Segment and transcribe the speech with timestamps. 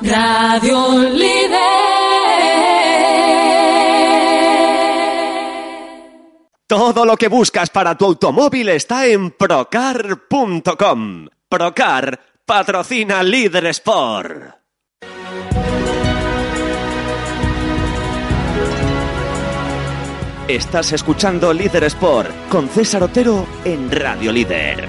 [0.00, 1.58] Radio Líder.
[6.66, 11.28] Todo lo que buscas para tu automóvil está en procar.com.
[11.48, 14.62] Procar patrocina Líder Sport.
[20.48, 24.88] Estás escuchando Líder Sport con César Otero en Radio Líder.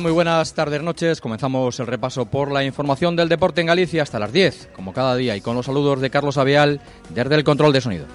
[0.00, 1.20] Muy buenas tardes, noches.
[1.20, 5.16] Comenzamos el repaso por la información del deporte en Galicia hasta las 10, como cada
[5.16, 8.06] día, y con los saludos de Carlos Avial desde el control de sonido.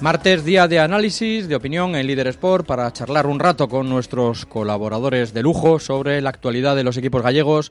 [0.00, 4.46] Martes, día de análisis, de opinión en Líder Sport para charlar un rato con nuestros
[4.46, 7.70] colaboradores de lujo sobre la actualidad de los equipos gallegos.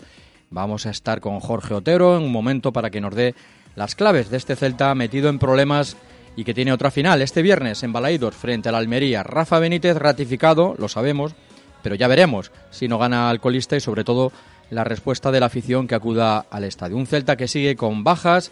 [0.52, 3.34] Vamos a estar con Jorge Otero en un momento para que nos dé
[3.76, 5.98] las claves de este Celta metido en problemas
[6.38, 9.24] y que tiene otra final este viernes en Balaídos frente al Almería.
[9.24, 11.34] Rafa Benítez ratificado, lo sabemos,
[11.82, 14.32] pero ya veremos si no gana al colista y sobre todo
[14.70, 16.96] la respuesta de la afición que acuda al estadio.
[16.96, 18.52] Un Celta que sigue con bajas,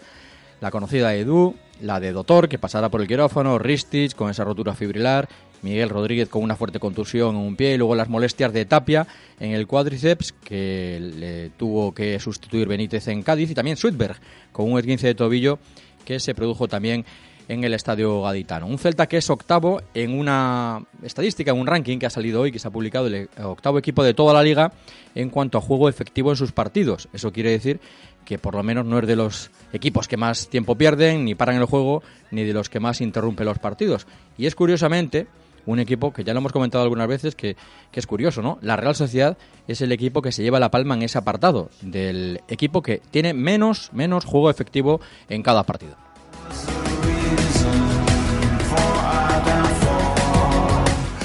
[0.60, 4.74] la conocida Edu, la de Dotor, que pasará por el quirófano, Ristich con esa rotura
[4.74, 5.28] fibrilar,
[5.62, 9.06] Miguel Rodríguez con una fuerte contusión en un pie y luego las molestias de Tapia
[9.38, 14.16] en el cuádriceps que le tuvo que sustituir Benítez en Cádiz y también Sweetberg
[14.50, 15.60] con un esguince de tobillo
[16.04, 17.04] que se produjo también
[17.48, 18.66] en el estadio gaditano.
[18.66, 22.52] Un Celta que es octavo en una estadística, en un ranking que ha salido hoy,
[22.52, 24.72] que se ha publicado, el octavo equipo de toda la liga
[25.14, 27.08] en cuanto a juego efectivo en sus partidos.
[27.12, 27.80] Eso quiere decir
[28.24, 31.56] que por lo menos no es de los equipos que más tiempo pierden, ni paran
[31.56, 34.06] el juego, ni de los que más interrumpen los partidos.
[34.36, 35.28] Y es curiosamente
[35.64, 37.56] un equipo que ya lo hemos comentado algunas veces, que,
[37.90, 38.58] que es curioso, ¿no?
[38.62, 39.36] La Real Sociedad
[39.66, 43.34] es el equipo que se lleva la palma en ese apartado, del equipo que tiene
[43.34, 45.96] menos, menos juego efectivo en cada partido.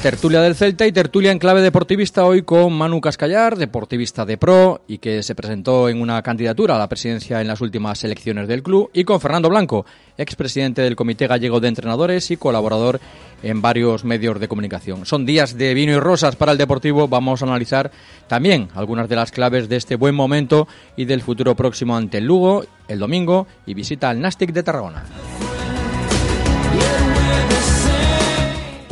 [0.01, 4.81] Tertulia del Celta y tertulia en clave deportivista hoy con Manu Cascallar, deportivista de pro
[4.87, 8.63] y que se presentó en una candidatura a la presidencia en las últimas elecciones del
[8.63, 9.85] club, y con Fernando Blanco,
[10.17, 12.99] expresidente del Comité Gallego de Entrenadores y colaborador
[13.43, 15.05] en varios medios de comunicación.
[15.05, 17.07] Son días de vino y rosas para el Deportivo.
[17.07, 17.91] Vamos a analizar
[18.27, 22.25] también algunas de las claves de este buen momento y del futuro próximo ante el
[22.25, 25.03] Lugo el domingo y visita al Nastic de Tarragona.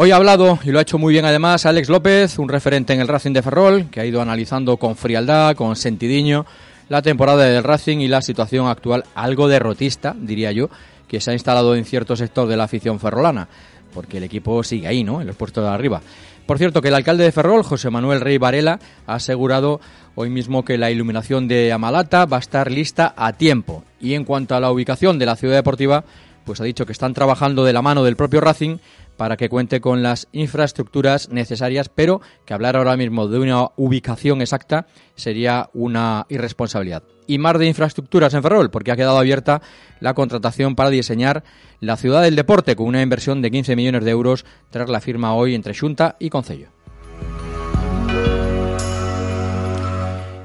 [0.02, 3.02] Hoy ha hablado, y lo ha hecho muy bien además, Alex López, un referente en
[3.02, 6.46] el Racing de Ferrol, que ha ido analizando con frialdad, con sentidiño,
[6.88, 10.70] la temporada del Racing y la situación actual, algo derrotista, diría yo,
[11.10, 13.50] que se ha instalado en cierto sector de la afición ferrolana,
[13.94, 16.02] porque el equipo sigue ahí, ¿no?, en los puestos de arriba.
[16.46, 19.82] Por cierto, que el alcalde de Ferrol, José Manuel Rey Varela, ha asegurado
[20.16, 23.84] hoy mismo que la iluminación de Amalata va a estar lista a tiempo.
[24.00, 26.06] Y en cuanto a la ubicación de la ciudad deportiva,
[26.46, 28.78] pues ha dicho que están trabajando de la mano del propio Racing
[29.20, 34.42] para que cuente con las infraestructuras necesarias, pero que hablar ahora mismo de una ubicación
[34.42, 37.04] exacta sería una irresponsabilidad.
[37.28, 39.62] Y más de infraestructuras en Ferrol, porque ha quedado abierta
[40.00, 41.44] la contratación para diseñar
[41.82, 45.36] la ciudad del deporte con una inversión de 15 millones de euros tras la firma
[45.36, 46.70] hoy entre Junta y Concello.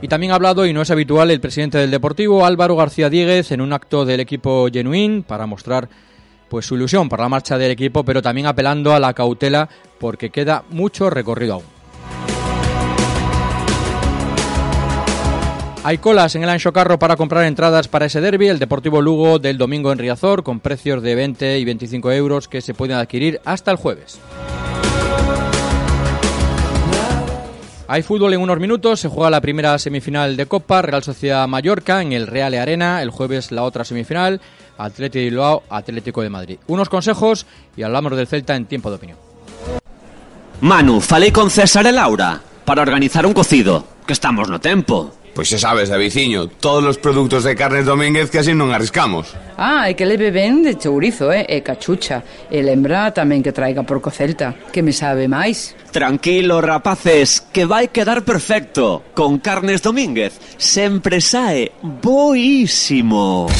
[0.02, 3.52] Y también ha hablado, y no es habitual, el presidente del Deportivo, Álvaro García Díguez,
[3.52, 5.88] en un acto del equipo Genuín para mostrar
[6.54, 9.68] pues su ilusión por la marcha del equipo, pero también apelando a la cautela
[9.98, 11.64] porque queda mucho recorrido aún.
[15.82, 19.40] Hay colas en el Ancho Carro para comprar entradas para ese derby, el Deportivo Lugo
[19.40, 23.40] del domingo en Riazor, con precios de 20 y 25 euros que se pueden adquirir
[23.44, 24.20] hasta el jueves.
[27.88, 32.00] Hay fútbol en unos minutos, se juega la primera semifinal de Copa, Real Sociedad Mallorca
[32.00, 34.40] en el Real Arena, el jueves la otra semifinal,
[34.78, 36.58] Atlético de Bilbao, Atlético de Madrid.
[36.66, 39.18] Unos consejos y hablamos del Celta en tiempo de opinión.
[40.60, 45.12] Manu, falei con César e Laura para organizar un cocido, que estamos no tempo.
[45.34, 49.34] Pois xa sabes, Daviciño, todos os produtos de Carnes Domínguez que así non arriscamos.
[49.58, 52.22] Ah, e que leve ben de chourizo, eh, e cachucha.
[52.46, 55.74] E lembra tamén que traiga porco celta, que me sabe máis.
[55.90, 59.10] Tranquilo, rapaces, que vai quedar perfecto.
[59.10, 63.50] Con Carnes Domínguez sempre sae boísimo.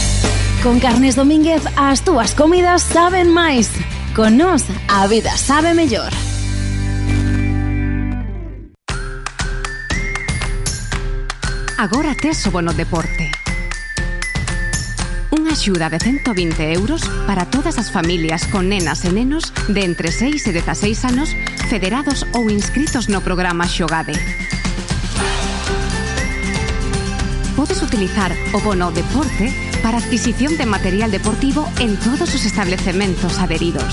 [0.65, 3.69] Con Carnes Domínguez as túas comidas saben máis.
[4.17, 6.09] Con nós a vida sabe mellor.
[11.77, 13.29] Agora tes o bono deporte.
[15.37, 16.33] Unha axuda de 120
[16.73, 21.29] euros para todas as familias con nenas e nenos de entre 6 e 16 anos
[21.69, 24.17] federados ou inscritos no programa Xogade.
[27.53, 33.85] Podes utilizar o bono deporte para adquisición de material deportivo en todos sus establecimientos adheridos.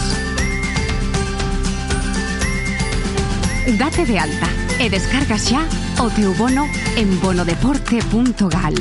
[3.78, 4.48] Date de alta
[4.80, 5.68] e descarga xa
[6.00, 6.64] o teu bono
[6.96, 8.76] en bonodeporte.gal.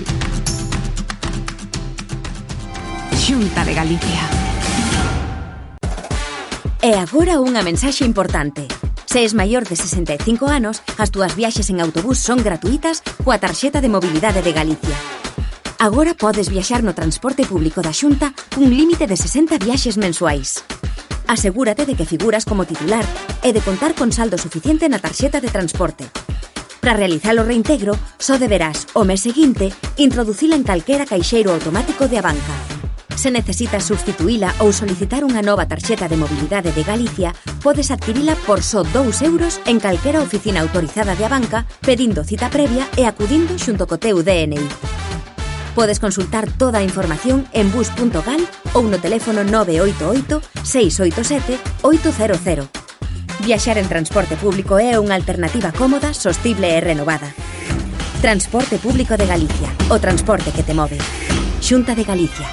[3.19, 4.23] Xunta de Galicia.
[6.79, 8.71] E agora unha mensaxe importante.
[9.11, 13.83] Se es maior de 65 anos, as túas viaxes en autobús son gratuitas coa tarxeta
[13.83, 15.20] de mobilidade de Galicia.
[15.83, 20.61] Agora podes viaxar no transporte público da Xunta cun límite de 60 viaxes mensuais.
[21.25, 23.01] Asegúrate de que figuras como titular
[23.41, 26.05] e de contar con saldo suficiente na tarxeta de transporte.
[26.85, 32.21] Para realizar o reintegro, só deberás, o mes seguinte, introducila en calquera caixeiro automático de
[32.21, 32.53] Abanca.
[33.17, 37.33] Se necesitas substituíla ou solicitar unha nova tarxeta de mobilidade de Galicia,
[37.65, 42.85] podes adquirila por só 2 euros en calquera oficina autorizada de Abanca, pedindo cita previa
[43.01, 45.09] e acudindo xunto co teu DNI.
[45.75, 48.43] Podes consultar toda a información en bus.gal
[48.75, 52.67] ou no teléfono 988 687 800.
[53.41, 57.33] Viaxar en transporte público é unha alternativa cómoda, sostible e renovada.
[58.21, 61.01] Transporte Público de Galicia, o transporte que te move.
[61.65, 62.45] Xunta de Galicia,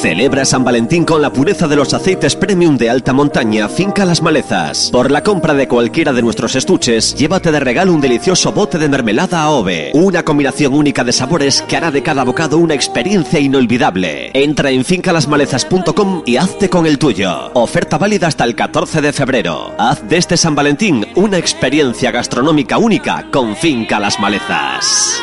[0.00, 4.22] Celebra San Valentín con la pureza de los aceites premium de alta montaña Finca Las
[4.22, 4.90] Malezas.
[4.92, 8.88] Por la compra de cualquiera de nuestros estuches, llévate de regalo un delicioso bote de
[8.88, 9.92] mermelada AOVE.
[9.94, 14.30] Una combinación única de sabores que hará de cada bocado una experiencia inolvidable.
[14.34, 17.50] Entra en fincalasmalezas.com y hazte con el tuyo.
[17.54, 19.74] Oferta válida hasta el 14 de febrero.
[19.78, 25.22] Haz de este San Valentín una experiencia gastronómica única con Finca Las Malezas.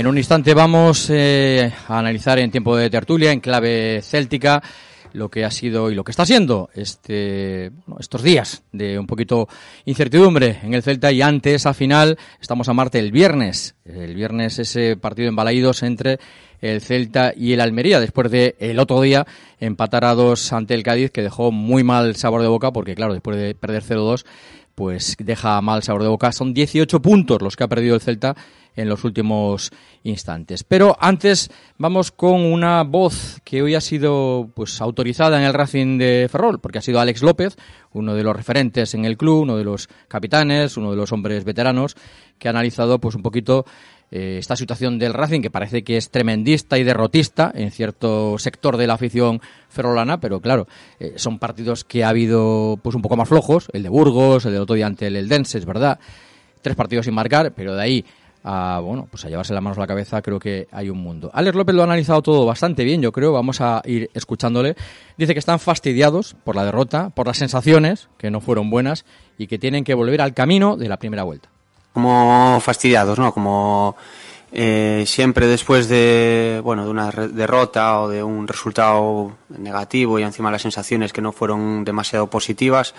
[0.00, 4.62] En un instante vamos eh, a analizar en tiempo de tertulia, en clave céltica,
[5.12, 9.06] lo que ha sido y lo que está siendo este, bueno, estos días de un
[9.06, 9.46] poquito
[9.84, 13.74] incertidumbre en el Celta y antes, al final, estamos a Marte el viernes.
[13.84, 16.18] El viernes ese partido en Balaídos entre
[16.62, 19.26] el Celta y el Almería, después de el otro día
[19.58, 23.12] empatar a dos ante el Cádiz, que dejó muy mal sabor de boca, porque claro,
[23.12, 24.24] después de perder 0-2,
[24.74, 26.32] pues deja mal sabor de boca.
[26.32, 28.34] Son 18 puntos los que ha perdido el Celta
[28.76, 29.70] en los últimos
[30.02, 30.64] instantes.
[30.64, 35.98] Pero antes vamos con una voz que hoy ha sido pues autorizada en el Racing
[35.98, 37.56] de Ferrol, porque ha sido Alex López,
[37.92, 41.44] uno de los referentes en el club, uno de los capitanes, uno de los hombres
[41.44, 41.96] veteranos,
[42.38, 43.64] que ha analizado pues un poquito
[44.10, 48.76] eh, esta situación del Racing, que parece que es tremendista y derrotista en cierto sector
[48.76, 50.66] de la afición ferrolana, pero claro,
[50.98, 54.52] eh, son partidos que ha habido pues un poco más flojos, el de Burgos, el
[54.52, 56.00] del otro día ante el Eldense, es verdad,
[56.60, 58.04] tres partidos sin marcar, pero de ahí
[58.44, 61.30] a, bueno, pues a llevarse las manos a la cabeza, creo que hay un mundo.
[61.32, 64.76] Alex López lo ha analizado todo bastante bien, yo creo, vamos a ir escuchándole.
[65.16, 69.04] Dice que están fastidiados por la derrota, por las sensaciones, que no fueron buenas,
[69.38, 71.48] y que tienen que volver al camino de la primera vuelta.
[71.92, 73.32] Como fastidiados, ¿no?
[73.32, 73.96] Como
[74.52, 80.50] eh, siempre después de, bueno, de una derrota o de un resultado negativo y encima
[80.50, 82.94] las sensaciones que no fueron demasiado positivas,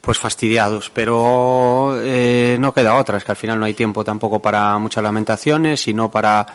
[0.00, 0.90] pues fastidiados.
[0.90, 5.02] Pero eh, no queda otra, es que al final no hay tiempo tampoco para muchas
[5.02, 6.46] lamentaciones, sino para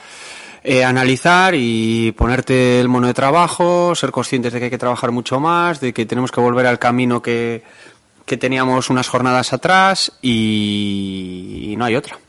[0.63, 5.11] eh, analizar y ponerte el mono de trabajo, ser conscientes de que hay que trabajar
[5.11, 7.63] mucho más, de que tenemos que volver al camino que,
[8.25, 12.19] que teníamos unas jornadas atrás y, y no hay otra.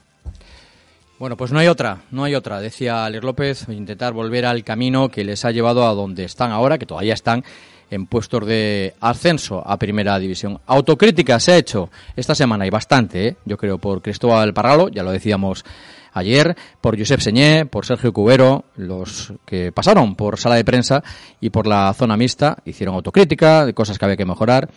[1.18, 5.08] Bueno, pues no hay otra, no hay otra, decía Alex López, intentar volver al camino
[5.08, 7.44] que les ha llevado a donde están ahora, que todavía están
[7.92, 10.58] en puestos de ascenso a Primera División.
[10.66, 13.36] Autocrítica se ha hecho esta semana y bastante, ¿eh?
[13.44, 15.62] yo creo, por Cristóbal Parralo, ya lo decíamos
[16.14, 21.02] ayer, por Josep Señé, por Sergio Cubero, los que pasaron por sala de prensa
[21.38, 24.70] y por la zona mixta, hicieron autocrítica de cosas que había que mejorar.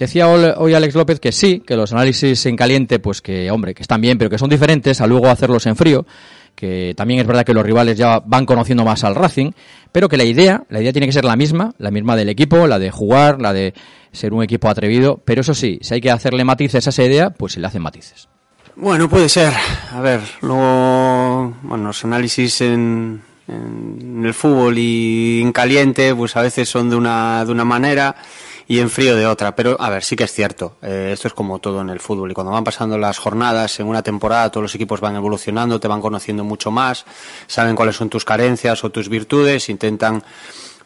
[0.00, 3.82] Decía hoy Alex López que sí, que los análisis en caliente, pues que, hombre, que
[3.82, 6.06] están bien, pero que son diferentes a luego hacerlos en frío,
[6.54, 9.50] que también es verdad que los rivales ya van conociendo más al Racing,
[9.92, 12.66] pero que la idea, la idea tiene que ser la misma, la misma del equipo,
[12.66, 13.74] la de jugar, la de
[14.10, 17.28] ser un equipo atrevido, pero eso sí, si hay que hacerle matices a esa idea,
[17.28, 18.26] pues se le hacen matices.
[18.76, 19.52] Bueno, puede ser.
[19.92, 26.40] A ver, luego, bueno, los análisis en, en el fútbol y en caliente, pues a
[26.40, 28.16] veces son de una, de una manera
[28.70, 29.56] y en frío de otra.
[29.56, 30.76] Pero, a ver, sí que es cierto.
[30.80, 32.30] Eh, esto es como todo en el fútbol.
[32.30, 35.88] Y cuando van pasando las jornadas en una temporada, todos los equipos van evolucionando, te
[35.88, 37.04] van conociendo mucho más,
[37.48, 40.22] saben cuáles son tus carencias o tus virtudes, intentan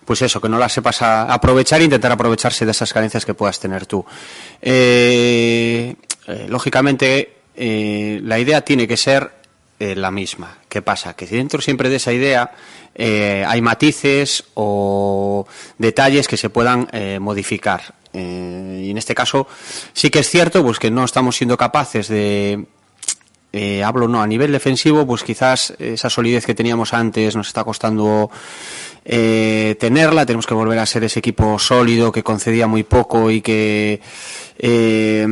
[0.07, 3.61] pues eso, que no las sepas aprovechar e intentar aprovecharse de esas carencias que puedas
[3.61, 4.03] tener tú.
[4.63, 5.95] Eh,
[6.27, 9.31] eh, lógicamente, la idea tiene que ser
[9.79, 10.57] la misma.
[10.71, 11.15] ¿Qué pasa?
[11.15, 12.51] Que dentro siempre de esa idea
[12.95, 15.47] eh, hay matices o
[15.79, 17.95] detalles que se puedan eh, modificar.
[18.13, 19.49] Eh, y en este caso
[19.93, 22.65] sí que es cierto pues que no estamos siendo capaces de
[23.53, 27.65] eh, hablo no a nivel defensivo pues quizás esa solidez que teníamos antes nos está
[27.65, 28.31] costando
[29.05, 30.27] eh, tenerla.
[30.27, 34.01] Tenemos que volver a ser ese equipo sólido que concedía muy poco y que
[34.59, 35.27] eh,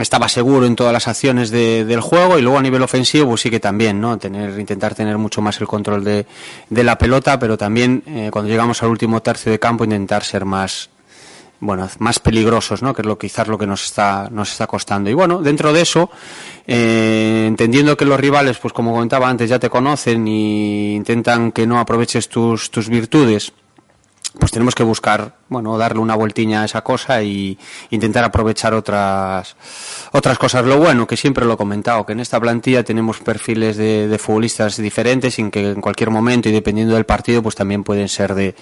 [0.00, 2.38] estaba seguro en todas las acciones de- del juego.
[2.38, 5.60] Y luego a nivel ofensivo pues sí que también no tener intentar tener mucho más
[5.60, 6.26] el control de,
[6.70, 10.44] de la pelota pero también eh, cuando llegamos al último tercio de campo intentar ser
[10.44, 10.90] más
[11.60, 12.94] bueno, más peligrosos, ¿no?
[12.94, 15.10] Que es lo quizás lo que nos está nos está costando.
[15.10, 16.10] Y bueno, dentro de eso,
[16.66, 21.66] eh, entendiendo que los rivales, pues como comentaba antes, ya te conocen y intentan que
[21.66, 23.52] no aproveches tus tus virtudes,
[24.38, 27.58] pues tenemos que buscar, bueno, darle una vueltiña a esa cosa y
[27.90, 29.56] intentar aprovechar otras
[30.12, 30.64] otras cosas.
[30.64, 34.18] Lo bueno, que siempre lo he comentado, que en esta plantilla tenemos perfiles de, de
[34.18, 38.34] futbolistas diferentes sin que en cualquier momento y dependiendo del partido, pues también pueden ser
[38.34, 38.54] de,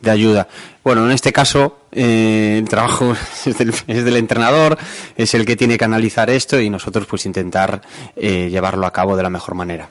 [0.00, 0.48] de ayuda.
[0.82, 3.14] Bueno, en este caso, eh, el trabajo
[3.46, 4.78] es del, es del entrenador,
[5.16, 7.82] es el que tiene que analizar esto y nosotros pues intentar
[8.16, 9.88] eh, llevarlo a cabo de la mejor manera.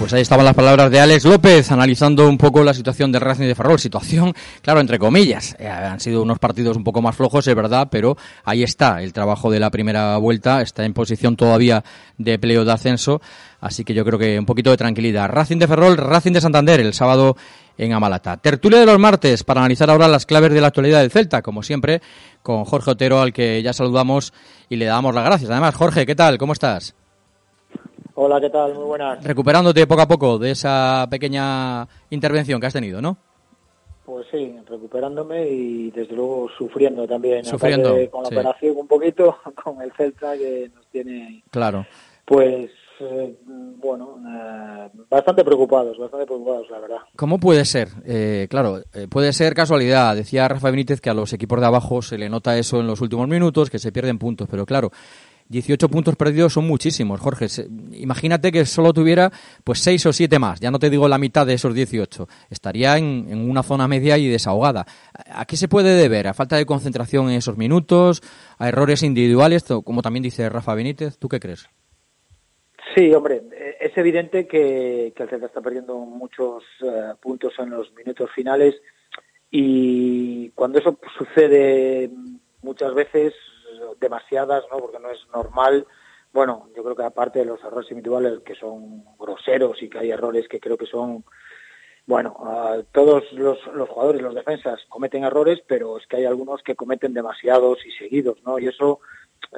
[0.00, 3.44] Pues ahí estaban las palabras de Alex López analizando un poco la situación del Racing
[3.44, 3.78] de Ferrol.
[3.78, 5.54] Situación, claro, entre comillas.
[5.58, 9.12] Eh, han sido unos partidos un poco más flojos, es verdad, pero ahí está el
[9.12, 10.62] trabajo de la primera vuelta.
[10.62, 11.84] Está en posición todavía
[12.16, 13.20] de pleo de ascenso.
[13.60, 15.28] Así que yo creo que un poquito de tranquilidad.
[15.28, 17.36] Racing de Ferrol, Racing de Santander, el sábado
[17.76, 18.38] en Amalata.
[18.38, 21.62] Tertulia de los martes para analizar ahora las claves de la actualidad del Celta, como
[21.62, 22.00] siempre,
[22.42, 24.32] con Jorge Otero, al que ya saludamos
[24.70, 25.50] y le damos las gracias.
[25.50, 26.38] Además, Jorge, ¿qué tal?
[26.38, 26.94] ¿Cómo estás?
[28.14, 28.74] Hola, ¿qué tal?
[28.74, 29.22] Muy buenas.
[29.24, 33.16] recuperándote poco a poco de esa pequeña intervención que has tenido, ¿no?
[34.04, 37.44] Pues sí, recuperándome y desde luego sufriendo también.
[37.44, 38.34] Sufriendo, Aparte, con la sí.
[38.34, 41.86] operación un poquito, con el Celta que nos tiene, Claro.
[42.24, 46.96] pues, eh, bueno, eh, bastante preocupados, bastante preocupados, la verdad.
[47.14, 47.88] ¿Cómo puede ser?
[48.04, 50.16] Eh, claro, eh, puede ser casualidad.
[50.16, 53.00] Decía Rafa Benítez que a los equipos de abajo se le nota eso en los
[53.00, 54.90] últimos minutos, que se pierden puntos, pero claro,
[55.50, 57.46] 18 puntos perdidos son muchísimos, Jorge.
[57.92, 59.30] Imagínate que solo tuviera
[59.64, 62.28] pues 6 o 7 más, ya no te digo la mitad de esos 18.
[62.48, 64.86] Estaría en, una zona media y desahogada.
[65.12, 66.28] ¿A qué se puede deber?
[66.28, 68.22] ¿A falta de concentración en esos minutos?
[68.58, 69.64] ¿A errores individuales?
[69.84, 71.68] Como también dice Rafa Benítez, ¿tú qué crees?
[72.94, 77.70] Sí, hombre, eh, es evidente que, que el Celta está perdiendo muchos eh, puntos en
[77.70, 78.80] los minutos finales
[79.50, 82.08] y cuando eso sucede
[82.62, 83.34] muchas veces,
[84.00, 84.78] demasiadas, ¿no?
[84.78, 85.86] porque no es normal,
[86.32, 90.10] bueno, yo creo que aparte de los errores individuales que son groseros y que hay
[90.10, 91.24] errores que creo que son,
[92.06, 96.62] bueno, ah, todos los, los jugadores, los defensas cometen errores, pero es que hay algunos
[96.62, 98.58] que cometen demasiados y seguidos, ¿no?
[98.58, 99.00] Y eso,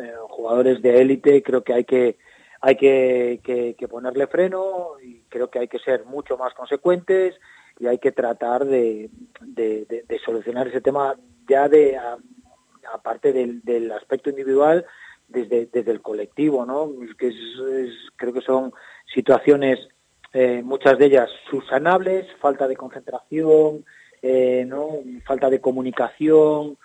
[0.02, 2.18] eh, jugadores de élite, creo que hay que
[2.64, 3.40] hay que,
[3.76, 7.34] que- ponerle freno y creo que hay que ser mucho más consecuentes
[7.80, 11.16] y hay que tratar de, de- solucionar ese tema
[11.48, 12.18] ya de a-
[12.92, 14.84] aparte del, del aspecto individual
[15.28, 16.90] desde, desde el colectivo, ¿no?
[17.18, 18.72] Que es- creo que son
[19.14, 19.78] situaciones
[20.34, 23.84] eh, muchas de ellas subsanables, falta de concentración,
[24.22, 24.88] eh, ¿no?
[25.26, 26.78] falta de comunicación,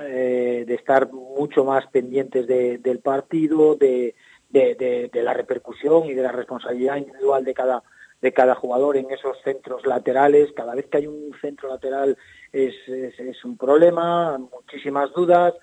[0.00, 4.14] eh, de estar mucho más pendientes de- del partido, de-
[4.50, 7.82] de- de la repercusión y de la responsabilidad individual de cada
[8.20, 10.52] de cada jugador en esos centros laterales.
[10.52, 12.16] Cada vez que hay un centro lateral
[12.52, 15.54] es, es, un problema, muchísimas dudas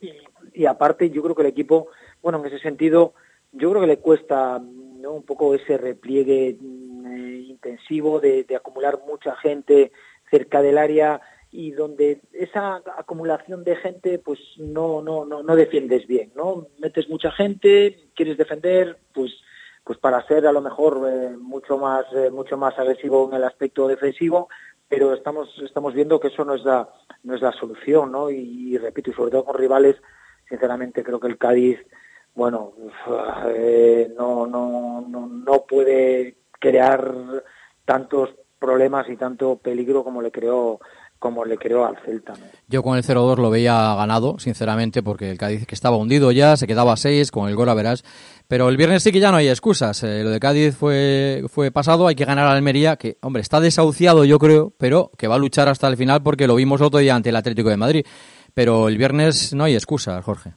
[0.00, 0.12] y,
[0.54, 1.88] y aparte yo creo que el equipo,
[2.22, 3.14] bueno, en ese sentido,
[3.52, 5.12] yo creo que le cuesta ¿no?
[5.12, 9.92] un poco ese repliegue mm, eh, intensivo de, de acumular mucha gente
[10.30, 16.06] cerca del área y donde esa acumulación de gente pues no no no no defiendes
[16.06, 19.32] bien no metes mucha gente quieres defender pues
[19.84, 23.44] pues para ser a lo mejor eh, mucho más eh, mucho más agresivo en el
[23.44, 24.48] aspecto defensivo
[24.88, 26.88] pero estamos estamos viendo que eso no es la
[27.24, 29.96] no es la solución no y, repito y sobre todo con rivales
[30.48, 31.78] sinceramente creo que el Cádiz
[32.34, 32.72] bueno
[33.48, 37.14] eh, no, no no no puede crear
[37.84, 40.80] tantos problemas y tanto peligro como le creó
[41.18, 42.34] como le creó al Celta.
[42.68, 46.56] Yo con el 0-2 lo veía ganado, sinceramente, porque el Cádiz que estaba hundido ya,
[46.56, 48.04] se quedaba a 6, con el gol verás.
[48.48, 50.02] Pero el viernes sí que ya no hay excusas.
[50.02, 53.60] Eh, lo de Cádiz fue, fue pasado, hay que ganar a Almería, que, hombre, está
[53.60, 57.00] desahuciado yo creo, pero que va a luchar hasta el final porque lo vimos otro
[57.00, 58.06] día ante el Atlético de Madrid.
[58.54, 60.54] Pero el viernes no hay excusas, Jorge.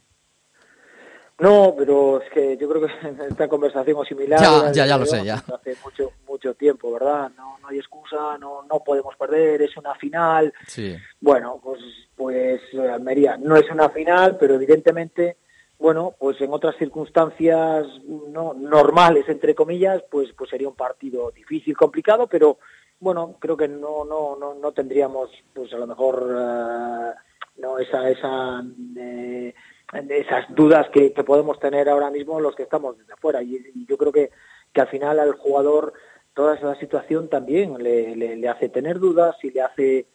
[1.40, 2.92] No, pero es que yo creo que
[3.28, 5.34] esta conversación o similar Ya, ya, ya lo sé, ya.
[5.36, 7.30] hace mucho mucho tiempo, ¿verdad?
[7.36, 10.52] No, no hay excusa, no no podemos perder, es una final.
[10.66, 10.96] Sí.
[11.20, 11.80] Bueno, pues
[12.16, 15.36] pues eh, Almería no es una final, pero evidentemente,
[15.78, 21.76] bueno, pues en otras circunstancias no normales entre comillas, pues pues sería un partido difícil,
[21.76, 22.58] complicado, pero
[23.00, 27.14] bueno, creo que no no no no tendríamos pues a lo mejor eh,
[27.62, 28.62] no esa esa
[28.98, 29.54] eh,
[29.92, 33.42] esas dudas que, que podemos tener ahora mismo los que estamos desde afuera.
[33.42, 34.30] Y, yo creo que,
[34.72, 35.92] que al final al jugador
[36.34, 40.06] toda esa situación también le, le, hace tener dudas y le hace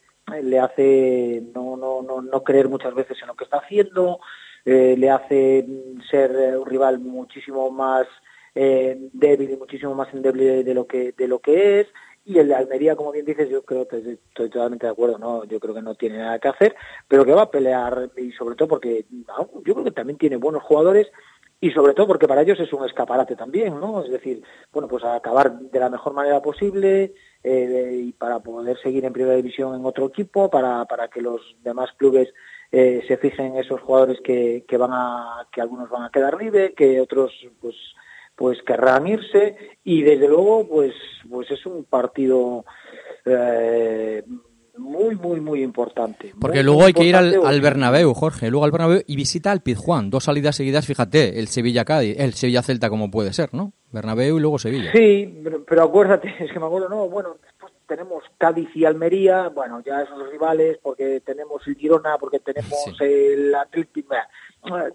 [0.42, 4.20] le hace no no no no creer muchas veces en lo que está haciendo
[4.64, 5.68] eh, le hace
[6.10, 8.08] ser eh, un rival muchísimo más
[8.56, 11.88] eh, débil y muchísimo más endeble de, de lo que de lo que es
[12.26, 15.44] y el de Almería como bien dices yo creo que estoy totalmente de acuerdo no
[15.46, 16.76] yo creo que no tiene nada que hacer
[17.08, 20.38] pero que va a pelear y sobre todo porque no, yo creo que también tiene
[20.38, 21.08] buenos jugadores
[21.62, 24.04] y sobre todo porque para ellos es un escaparate también, ¿no?
[24.04, 29.06] Es decir, bueno, pues acabar de la mejor manera posible eh, y para poder seguir
[29.06, 32.32] en primera división en otro equipo, para, para que los demás clubes
[32.72, 36.38] eh, se fijen en esos jugadores que, que van a, que algunos van a quedar
[36.38, 37.76] libre, que otros pues
[38.36, 40.94] pues querrán irse y desde luego pues
[41.30, 42.66] pues es un partido
[43.26, 44.24] eh,
[44.78, 48.50] muy muy muy importante Porque Muy, luego muy hay que ir al, al Bernabéu, Jorge,
[48.50, 50.10] luego al Bernabéu y visita al Pizjuán.
[50.10, 53.74] Dos salidas seguidas, fíjate, el Sevilla-Cádiz, el Sevilla-Celta como puede ser, ¿no?
[53.92, 54.92] Bernabéu y luego Sevilla.
[54.92, 57.38] Sí, pero, pero acuérdate, es que me acuerdo, no, bueno,
[57.88, 63.54] tenemos Cádiz y Almería, bueno, ya esos rivales, porque tenemos el Girona, porque tenemos el
[63.54, 64.16] Atlético.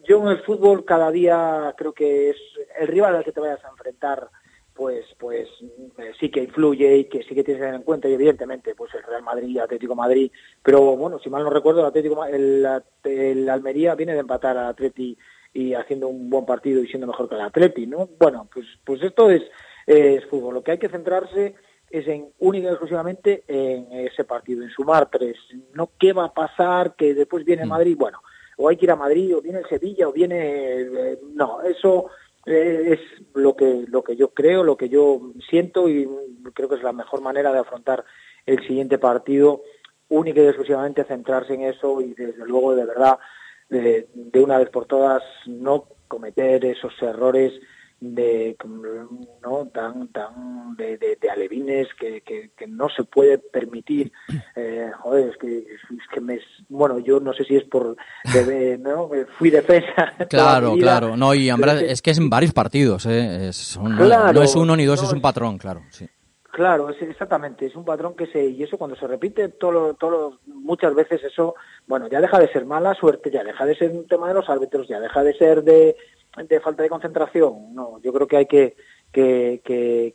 [0.05, 2.37] Yo en el fútbol cada día creo que es
[2.79, 4.29] el rival al que te vayas a enfrentar,
[4.75, 5.49] pues pues
[6.19, 8.95] sí que influye y que sí que tienes que tener en cuenta y evidentemente pues
[8.95, 12.67] el Real Madrid Atlético Madrid, pero bueno, si mal no recuerdo el Atlético el,
[13.05, 15.19] el Almería viene de empatar al Atleti
[15.53, 18.09] y haciendo un buen partido y siendo mejor que el Atleti, ¿no?
[18.19, 19.43] Bueno, pues pues esto es
[19.87, 20.55] es fútbol.
[20.55, 21.57] Lo que hay que centrarse
[21.91, 25.37] es en única y exclusivamente en ese partido, en sumar tres.
[25.75, 28.23] No qué va a pasar, que después viene Madrid, bueno,
[28.57, 30.81] o hay que ir a Madrid, o viene Sevilla, o viene...
[30.81, 32.11] eh, no, eso
[32.47, 33.01] eh, es
[33.35, 36.09] lo que, lo que yo creo, lo que yo siento y
[36.55, 38.05] creo que es la mejor manera de afrontar
[38.47, 39.63] el siguiente partido,
[40.09, 43.19] única y exclusivamente centrarse en eso y desde luego de verdad
[43.69, 47.53] de, de una vez por todas no cometer esos errores
[48.01, 48.57] de
[49.43, 54.13] no tan tan de, de, de alevines que, que, que, no se puede permitir.
[54.57, 57.97] Eh, joder es que es que me bueno yo no sé si es por
[58.33, 59.09] de, no
[59.39, 61.17] fui defensa claro claro.
[61.17, 63.49] No y hombre, es que es en varios partidos ¿eh?
[63.49, 66.09] es, claro, no es uno ni dos no, es un patrón claro sí.
[66.53, 70.41] Claro, es exactamente, es un patrón que se y eso cuando se repite todo, todo
[70.47, 71.55] muchas veces eso,
[71.87, 74.49] bueno, ya deja de ser mala suerte, ya deja de ser un tema de los
[74.49, 75.97] árbitros, ya deja de ser de,
[76.37, 77.75] de falta de concentración.
[77.75, 78.77] No, yo creo que hay que,
[79.13, 79.61] que,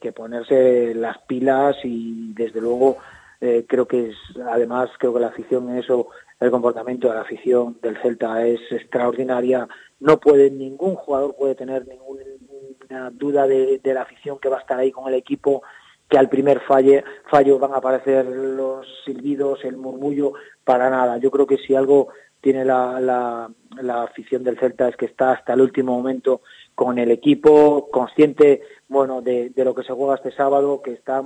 [0.02, 2.98] que, ponerse las pilas y desde luego
[3.42, 4.16] eh, creo que es,
[4.48, 6.08] además creo que la afición en eso,
[6.40, 9.68] el comportamiento de la afición del Celta es extraordinaria.
[10.00, 14.62] No puede, ningún jugador puede tener ninguna duda de, de la afición que va a
[14.62, 15.64] estar ahí con el equipo
[16.10, 21.18] que al primer falle, fallo van a aparecer los silbidos, el murmullo, para nada.
[21.18, 22.10] Yo creo que si algo
[22.46, 23.50] tiene la, la,
[23.82, 26.42] la, afición del Celta es que está hasta el último momento
[26.76, 31.26] con el equipo, consciente bueno de, de lo que se juega este sábado, que están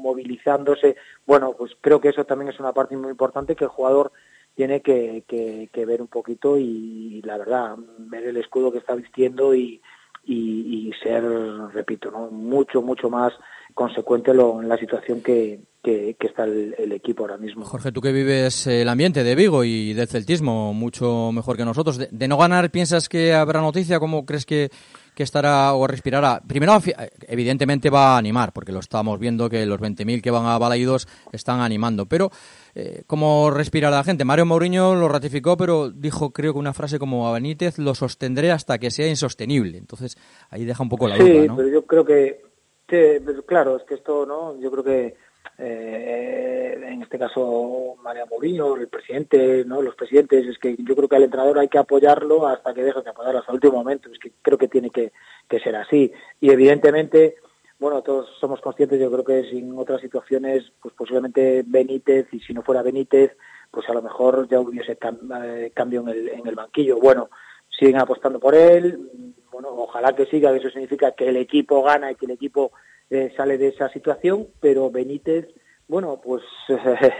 [0.00, 0.96] movilizándose.
[1.26, 4.12] Bueno, pues creo que eso también es una parte muy importante que el jugador
[4.54, 8.94] tiene que, que, que ver un poquito y, la verdad, ver el escudo que está
[8.94, 9.82] vistiendo y,
[10.24, 11.22] y, y ser,
[11.74, 12.30] repito, ¿no?
[12.30, 13.34] mucho, mucho más
[13.74, 17.64] consecuente lo, en la situación que, que, que está el, el, equipo ahora mismo.
[17.64, 21.98] Jorge, tú que vives el ambiente de Vigo y del celtismo mucho mejor que nosotros,
[21.98, 23.98] de, de no ganar, ¿piensas que habrá noticia?
[23.98, 24.70] ¿Cómo crees que,
[25.14, 26.42] que estará o respirará?
[26.46, 26.78] Primero,
[27.28, 31.08] evidentemente va a animar, porque lo estamos viendo que los 20.000 que van a Balaidos
[31.32, 32.30] están animando, pero
[32.74, 34.24] eh, ¿cómo respirará la gente?
[34.24, 38.50] Mario Mourinho lo ratificó, pero dijo, creo que una frase como a Benítez lo sostendré
[38.50, 39.78] hasta que sea insostenible.
[39.78, 40.18] Entonces,
[40.50, 41.56] ahí deja un poco la sí, duda, ¿no?
[41.56, 42.50] pero yo creo que
[42.90, 42.96] Sí,
[43.46, 44.58] claro, es que esto, ¿no?
[44.58, 45.14] Yo creo que
[45.60, 49.82] eh, en este caso María Mourinho, el presidente, ¿no?
[49.82, 53.02] Los presidentes, es que yo creo que al entrenador hay que apoyarlo hasta que deje
[53.02, 54.10] de apoyarlo hasta el último momento.
[54.10, 55.12] Es que creo que tiene que,
[55.48, 56.12] que ser así.
[56.40, 57.36] Y evidentemente,
[57.78, 62.52] bueno, todos somos conscientes, yo creo que sin otras situaciones, pues posiblemente Benítez, y si
[62.54, 63.36] no fuera Benítez,
[63.70, 66.98] pues a lo mejor ya hubiese eh, cambio en el, en el banquillo.
[66.98, 67.30] Bueno,
[67.68, 68.98] siguen apostando por él,
[69.52, 72.72] bueno, ojalá que siga, eso significa que el equipo gana y que el equipo
[73.10, 75.48] eh, sale de esa situación, pero Benítez,
[75.88, 77.12] bueno, pues eh,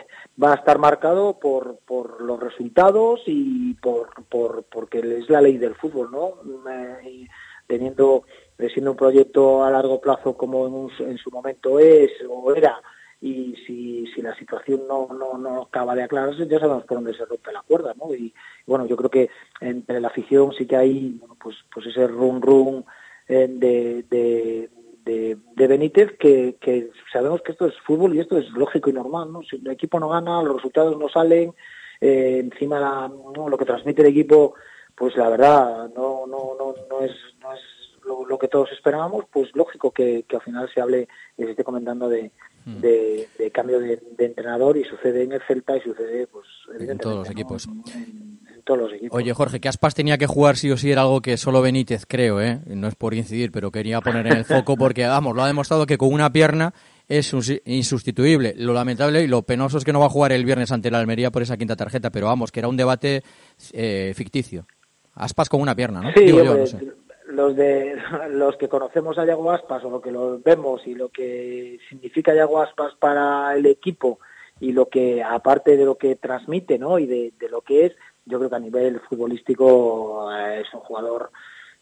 [0.43, 5.59] va a estar marcado por, por los resultados y por, por porque es la ley
[5.59, 6.35] del fútbol, ¿no?
[6.71, 7.27] Eh,
[7.67, 8.25] teniendo
[8.73, 12.81] siendo un proyecto a largo plazo como en, un, en su momento es o era
[13.21, 17.15] y si, si la situación no, no, no acaba de aclararse ya sabemos por dónde
[17.15, 18.15] se rompe la cuerda ¿no?
[18.15, 18.35] y
[18.67, 23.47] bueno yo creo que entre la afición sí que hay bueno, pues pues ese eh,
[23.49, 24.71] de, de,
[25.05, 28.93] de, de, Benítez que, que sabemos que esto es fútbol y esto es lógico y
[28.93, 29.43] normal ¿no?
[29.43, 31.55] si el equipo no gana los resultados no salen
[32.01, 33.49] eh, encima la, ¿no?
[33.49, 34.55] lo que transmite el equipo
[34.95, 37.61] pues la verdad no no no no es no es
[38.05, 41.51] lo, lo que todos esperábamos pues lógico que, que al final se hable y se
[41.51, 42.31] esté comentando de,
[42.65, 46.47] de, de cambio de, de, entrenador y sucede en el Celta y sucede pues
[46.79, 47.69] en todos los equipos.
[47.95, 48.40] En,
[48.71, 49.19] todos los equipos.
[49.19, 52.07] Oye, Jorge, que Aspas tenía que jugar sí o sí era algo que solo Benítez,
[52.07, 52.61] creo, ¿eh?
[52.67, 55.87] No es por incidir, pero quería poner en el foco porque, vamos, lo ha demostrado
[55.87, 56.73] que con una pierna
[57.09, 58.55] es insustituible.
[58.57, 61.01] Lo lamentable y lo penoso es que no va a jugar el viernes ante la
[61.01, 63.25] Almería por esa quinta tarjeta, pero vamos, que era un debate
[63.73, 64.67] eh, ficticio.
[65.15, 66.13] Aspas con una pierna, ¿no?
[66.13, 66.79] Sí, Digo yo, no sé
[67.27, 67.97] los de
[68.31, 72.35] los que conocemos a Yago Aspas o lo que lo vemos y lo que significa
[72.35, 74.19] Yago Aspas para el equipo
[74.61, 76.99] y lo que aparte de lo que transmite ¿no?
[76.99, 77.93] y de, de lo que es
[78.31, 81.31] yo creo que a nivel futbolístico eh, es un jugador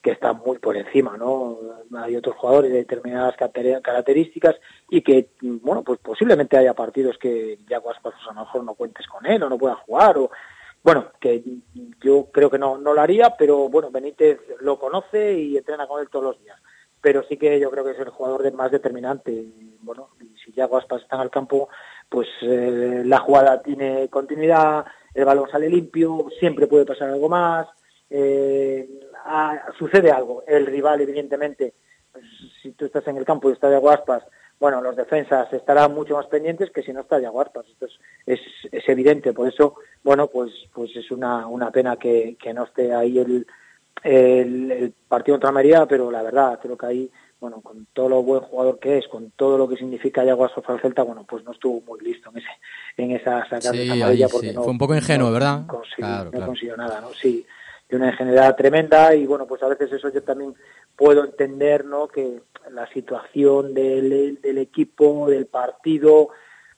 [0.02, 1.58] que está muy por encima, ¿no?
[1.96, 4.56] Hay otros jugadores de determinadas características
[4.88, 8.74] y que, bueno, pues posiblemente haya partidos que Yago Aspas pues a lo mejor no
[8.74, 10.30] cuentes con él o no pueda jugar o
[10.82, 11.42] bueno, que
[12.00, 16.00] yo creo que no, no lo haría, pero bueno, Benítez lo conoce y entrena con
[16.00, 16.58] él todos los días.
[17.00, 19.46] Pero sí que yo creo que es el jugador de más determinante.
[19.80, 20.10] Bueno,
[20.44, 21.68] si ya Aspas está en el campo,
[22.08, 24.86] pues eh, la jugada tiene continuidad,
[25.18, 27.66] el balón sale limpio, siempre puede pasar algo más,
[28.08, 28.88] eh,
[29.24, 30.44] ah, sucede algo.
[30.46, 31.74] El rival, evidentemente,
[32.12, 32.24] pues,
[32.62, 34.22] si tú estás en el campo y está de Aspas,
[34.60, 37.66] bueno, los defensas estarán mucho más pendientes que si no está Yaguarpas.
[37.66, 37.86] Esto
[38.26, 39.32] es, es, evidente.
[39.32, 43.46] Por eso, bueno, pues, pues es una, una pena que, no esté ahí el,
[44.04, 48.22] el, el partido contra Almería, pero la verdad, creo que ahí, bueno, con todo lo
[48.22, 51.44] buen jugador que es, con todo lo que significa Yaguarpas para el Celta, bueno, pues
[51.44, 52.48] no estuvo muy listo en ese
[52.96, 54.54] en esa sacada sí, de amarilla porque sí.
[54.54, 55.66] no, fue un poco ingenuo, no ¿verdad?
[55.66, 56.46] Consiguió, claro, no claro.
[56.46, 57.10] consiguió nada, ¿no?
[57.14, 57.46] Sí,
[57.88, 60.54] de una ingenuidad tremenda y bueno, pues a veces eso yo también
[60.96, 62.08] puedo entender, ¿no?
[62.08, 66.30] Que la situación del, del equipo, del partido,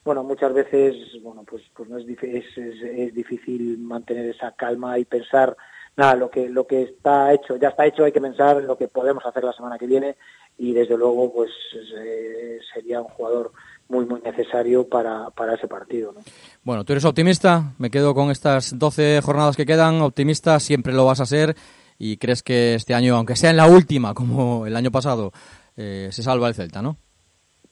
[0.04, 4.98] bueno, muchas veces, bueno, pues, pues no es, es, es, es difícil mantener esa calma
[4.98, 5.56] y pensar
[5.96, 8.78] nada, lo que lo que está hecho, ya está hecho, hay que pensar en lo
[8.78, 10.16] que podemos hacer la semana que viene
[10.60, 11.50] y desde luego pues
[11.96, 13.50] eh, sería un jugador
[13.88, 16.12] muy muy necesario para, para ese partido.
[16.12, 16.20] ¿no?
[16.62, 21.06] Bueno, tú eres optimista, me quedo con estas 12 jornadas que quedan, optimista siempre lo
[21.06, 21.56] vas a ser
[21.98, 25.32] y crees que este año, aunque sea en la última, como el año pasado,
[25.78, 26.98] eh, se salva el Celta, ¿no?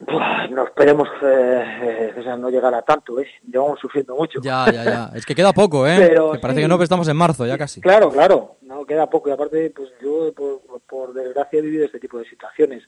[0.01, 3.27] Buah, No esperemos eh, eh, no llegar a tanto, ¿eh?
[3.47, 4.41] llevamos sufriendo mucho.
[4.43, 5.11] Ya, ya, ya.
[5.15, 5.97] Es que queda poco, ¿eh?
[6.09, 6.65] Pero que parece sí.
[6.65, 7.81] que no, pero estamos en marzo ya casi.
[7.81, 12.01] Claro, claro, no queda poco y aparte pues yo por, por desgracia he vivido este
[12.01, 12.83] tipo de situaciones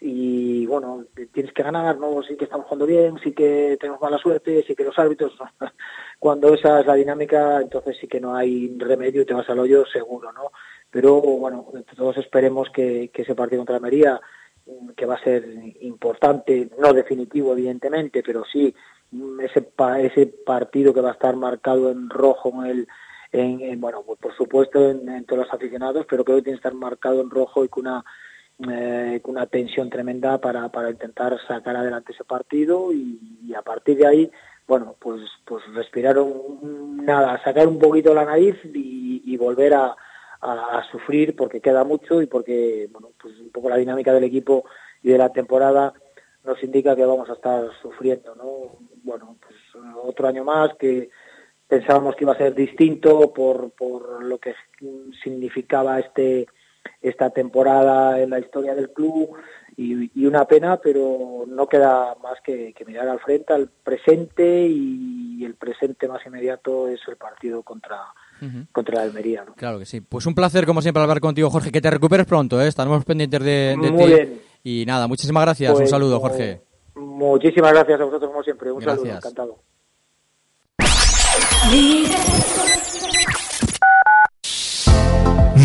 [0.00, 2.22] y bueno, tienes que ganar, ¿no?
[2.22, 5.32] Sí que estamos jugando bien, sí que tenemos mala suerte, sí que los árbitros,
[6.18, 9.58] cuando esa es la dinámica, entonces sí que no hay remedio y te vas al
[9.58, 10.52] hoyo seguro, ¿no?
[10.90, 11.66] Pero bueno,
[11.96, 14.20] todos esperemos que, que ese partido contra Almería,
[14.66, 15.44] mm, que va a ser
[15.80, 18.74] importante, no definitivo evidentemente, pero sí
[19.12, 19.66] mm, ese
[20.00, 22.88] ese partido que va a estar marcado en rojo en el
[23.36, 26.66] en, en, bueno pues por supuesto en, todos los aficionados pero creo que tiene que
[26.68, 28.04] estar marcado en rojo y con una
[28.70, 33.98] eh, con una tensión tremenda para, para intentar sacar adelante ese partido y, a partir
[33.98, 34.30] de ahí
[34.66, 39.94] bueno pues pues respirar un- nada sacar un poquito la nariz y, y volver a,
[40.40, 44.24] a, a sufrir porque queda mucho y porque bueno pues un poco la dinámica del
[44.24, 44.64] equipo
[45.02, 45.92] y de la temporada
[46.44, 49.56] nos indica que vamos a estar sufriendo no bueno pues
[50.02, 51.10] otro año más que
[51.68, 54.54] pensábamos que iba a ser distinto por, por lo que
[55.22, 56.46] significaba este
[57.02, 59.36] esta temporada en la historia del club
[59.76, 64.66] y, y una pena, pero no queda más que, que mirar al frente, al presente
[64.68, 68.00] y el presente más inmediato es el partido contra,
[68.72, 69.44] contra la Almería.
[69.44, 69.54] ¿no?
[69.54, 70.00] Claro que sí.
[70.00, 71.70] Pues un placer, como siempre, hablar contigo, Jorge.
[71.72, 72.68] Que te recuperes pronto, ¿eh?
[72.68, 74.12] Estaremos pendientes de, de Muy ti.
[74.14, 74.40] bien.
[74.62, 75.72] Y nada, muchísimas gracias.
[75.72, 76.62] un Pues, saludo, Jorge.
[76.94, 78.72] Muchísimas gracias a vosotros como siempre.
[78.72, 79.58] Un saludo, encantado.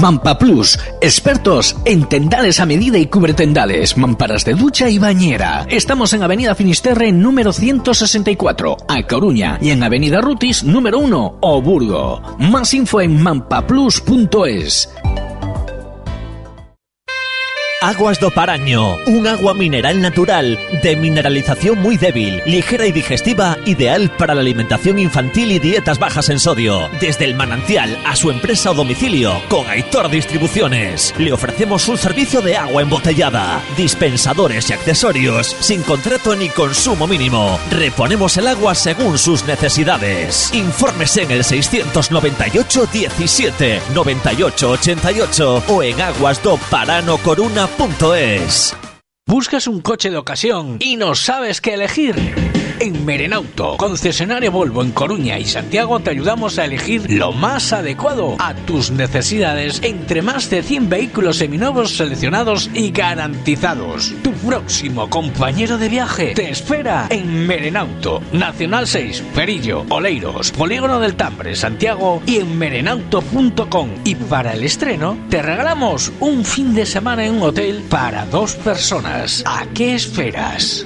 [0.01, 5.67] Mampa Plus, expertos en tendales a medida y cubretendales, mamparas de ducha y bañera.
[5.69, 12.19] Estamos en Avenida Finisterre número 164, A Coruña, y en Avenida Rutis número 1, Oburgo.
[12.39, 14.89] Más info en mampaplus.es.
[17.83, 24.11] Aguas do Paraño, un agua mineral natural de mineralización muy débil, ligera y digestiva, ideal
[24.19, 26.91] para la alimentación infantil y dietas bajas en sodio.
[26.99, 31.11] Desde el manantial a su empresa o domicilio, con Aitor Distribuciones.
[31.17, 37.57] Le ofrecemos un servicio de agua embotellada, dispensadores y accesorios, sin contrato ni consumo mínimo.
[37.71, 40.53] Reponemos el agua según sus necesidades.
[40.53, 45.99] Infórmese en el 698 17 98 88 o en
[47.79, 48.90] aguasdoparanocoruna.es.
[49.27, 52.15] ¿Buscas un coche de ocasión y no sabes qué elegir?
[52.81, 58.36] En Merenauto, concesionario Volvo en Coruña y Santiago, te ayudamos a elegir lo más adecuado
[58.39, 64.15] a tus necesidades entre más de 100 vehículos seminuevos seleccionados y garantizados.
[64.23, 71.15] Tu próximo compañero de viaje te espera en Merenauto, Nacional 6, Perillo, Oleiros, Polígono del
[71.15, 73.89] Tambre, Santiago y en merenauto.com.
[74.03, 78.55] Y para el estreno, te regalamos un fin de semana en un hotel para dos
[78.55, 79.11] personas.
[79.13, 80.86] ¿A qué esperas?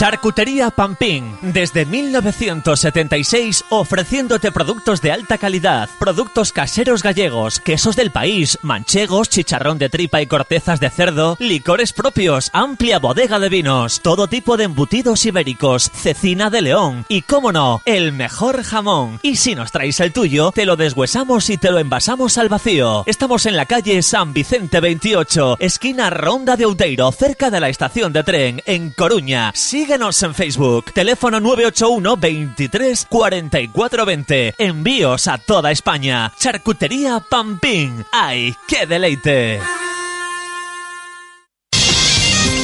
[0.00, 8.58] Charcutería Pampín, desde 1976 ofreciéndote productos de alta calidad, productos caseros gallegos, quesos del país,
[8.62, 14.26] manchegos, chicharrón de tripa y cortezas de cerdo, licores propios, amplia bodega de vinos, todo
[14.26, 19.20] tipo de embutidos ibéricos, cecina de león y, cómo no, el mejor jamón.
[19.20, 23.04] Y si nos traes el tuyo, te lo deshuesamos y te lo envasamos al vacío.
[23.04, 28.14] Estamos en la calle San Vicente 28, esquina Ronda de Outeiro, cerca de la estación
[28.14, 29.52] de tren, en Coruña.
[29.90, 30.92] Síguenos en Facebook.
[30.92, 34.54] Teléfono 981 23 44 20.
[34.56, 36.32] Envíos a toda España.
[36.38, 38.06] Charcutería Pampín.
[38.12, 39.58] ¡Ay, qué deleite!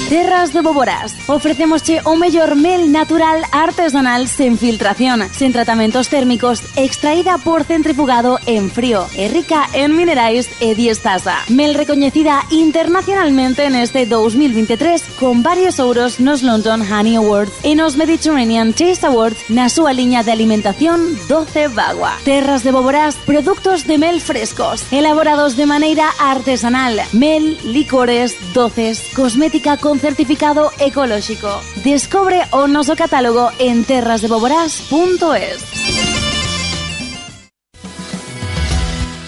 [0.09, 1.17] Terras de Boborás.
[1.27, 8.71] Ofrecemosche o mellor mel natural artesanal sen filtración, sen tratamentos térmicos, extraída por centrifugado en
[8.71, 11.43] frío e rica en minerais e diestaza.
[11.51, 18.79] Mel recoñecida internacionalmente neste 2023 con varios ouros nos London Honey Awards e nos Mediterranean
[18.79, 22.15] Taste Awards na súa liña de alimentación 12 Bagua.
[22.23, 27.03] Terras de Boborás, productos de mel frescos, elaborados de maneira artesanal.
[27.11, 31.61] Mel, licores, doces, cosmética con certificado ecolóxico.
[31.85, 35.65] Descubre o catálogo en terrasdeboborás.es.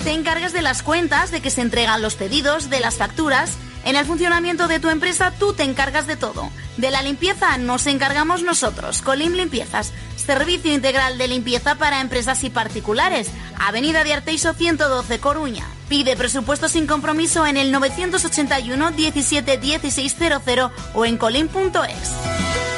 [0.04, 3.58] Te encargas de las cuentas, de que se entregan los pedidos, de las facturas.
[3.84, 6.50] En el funcionamiento de tu empresa tú te encargas de todo.
[6.76, 9.92] De la limpieza nos encargamos nosotros, Colim Limpiezas.
[10.28, 13.30] Servicio integral de limpieza para empresas y particulares.
[13.58, 15.66] Avenida de Arteixo 112, Coruña.
[15.88, 22.77] Pide presupuesto sin compromiso en el 981 17 1600 o en colim.es.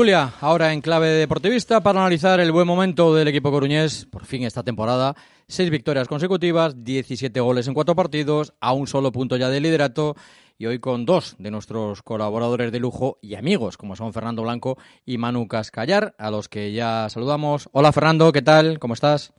[0.00, 4.44] Tertulia, ahora en clave deportivista para analizar el buen momento del equipo coruñés, por fin
[4.44, 5.14] esta temporada.
[5.46, 10.14] Seis victorias consecutivas, 17 goles en cuatro partidos, a un solo punto ya de liderato
[10.56, 14.78] y hoy con dos de nuestros colaboradores de lujo y amigos, como son Fernando Blanco
[15.04, 17.68] y Manu Cascallar, a los que ya saludamos.
[17.72, 18.78] Hola Fernando, ¿qué tal?
[18.78, 19.34] ¿Cómo estás?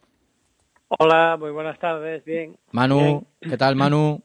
[0.90, 2.56] Hola, muy buenas tardes, bien.
[2.70, 3.28] Manu, Bien.
[3.50, 4.22] ¿qué tal Manu?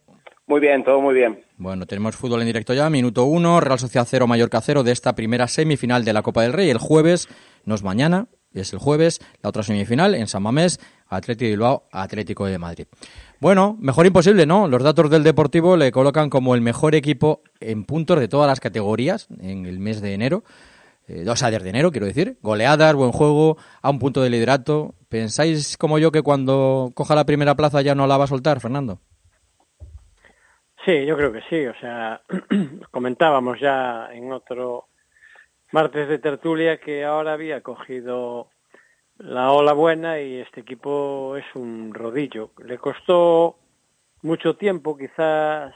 [0.47, 1.43] Muy bien, todo muy bien.
[1.57, 5.13] Bueno, tenemos fútbol en directo ya, minuto uno, Real Sociedad 0, Mallorca 0 de esta
[5.13, 6.69] primera semifinal de la Copa del Rey.
[6.69, 7.27] El jueves,
[7.65, 10.79] no es mañana, es el jueves, la otra semifinal en San Mamés,
[11.09, 12.85] Atlético de Atlético de Madrid.
[13.41, 14.69] Bueno, mejor imposible, ¿no?
[14.69, 18.61] Los datos del Deportivo le colocan como el mejor equipo en puntos de todas las
[18.61, 20.45] categorías en el mes de enero.
[21.09, 22.37] Eh, sea, desde enero, quiero decir.
[22.41, 24.95] Goleadas, buen juego, a un punto de liderato.
[25.09, 28.61] ¿Pensáis como yo que cuando coja la primera plaza ya no la va a soltar,
[28.61, 29.01] Fernando?
[30.87, 31.65] Sí, yo creo que sí.
[31.67, 32.21] O sea,
[32.91, 34.85] comentábamos ya en otro
[35.73, 38.47] martes de tertulia que ahora había cogido
[39.17, 42.51] la ola buena y este equipo es un rodillo.
[42.63, 43.57] Le costó
[44.21, 45.75] mucho tiempo, quizás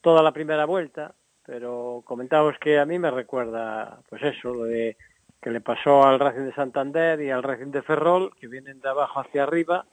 [0.00, 4.96] toda la primera vuelta, pero comentábamos que a mí me recuerda, pues eso, lo de
[5.42, 8.88] que le pasó al Racing de Santander y al Racing de Ferrol, que vienen de
[8.88, 9.84] abajo hacia arriba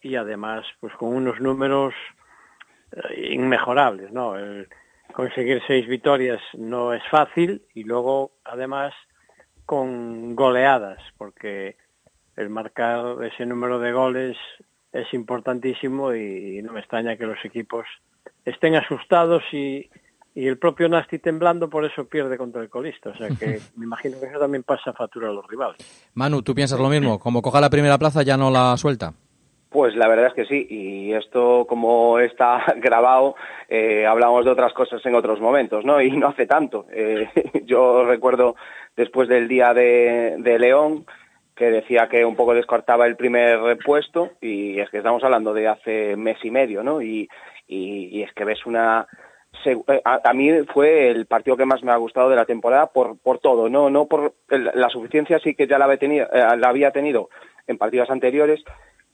[0.00, 1.92] y además, pues con unos números
[3.16, 4.36] inmejorables, ¿no?
[4.36, 4.68] El
[5.12, 8.92] conseguir seis victorias no es fácil y luego, además,
[9.66, 11.76] con goleadas, porque
[12.36, 14.36] el marcar ese número de goles
[14.92, 17.86] es importantísimo y no me extraña que los equipos
[18.44, 19.88] estén asustados y,
[20.34, 23.10] y el propio Nasti temblando por eso pierde contra el colista.
[23.10, 26.10] O sea que me imagino que eso también pasa factura a los rivales.
[26.14, 27.18] Manu, ¿tú piensas lo mismo?
[27.18, 29.14] Como coja la primera plaza ya no la suelta.
[29.72, 33.34] Pues la verdad es que sí, y esto como está grabado,
[33.68, 36.00] eh, hablamos de otras cosas en otros momentos, ¿no?
[36.00, 36.84] Y no hace tanto.
[36.92, 37.26] Eh,
[37.64, 38.54] yo recuerdo
[38.94, 41.06] después del día de, León
[41.56, 45.68] que decía que un poco descartaba el primer puesto y es que estamos hablando de
[45.68, 47.00] hace mes y medio, ¿no?
[47.00, 47.28] Y,
[47.68, 49.06] es que ves una...
[49.64, 53.18] eh, A, mí fue el partido que más me ha gustado de la temporada por,
[53.18, 56.90] por todo, no no por la suficiencia sí que ya la había tenido, la había
[56.90, 57.30] tenido
[57.66, 58.62] en partidos anteriores,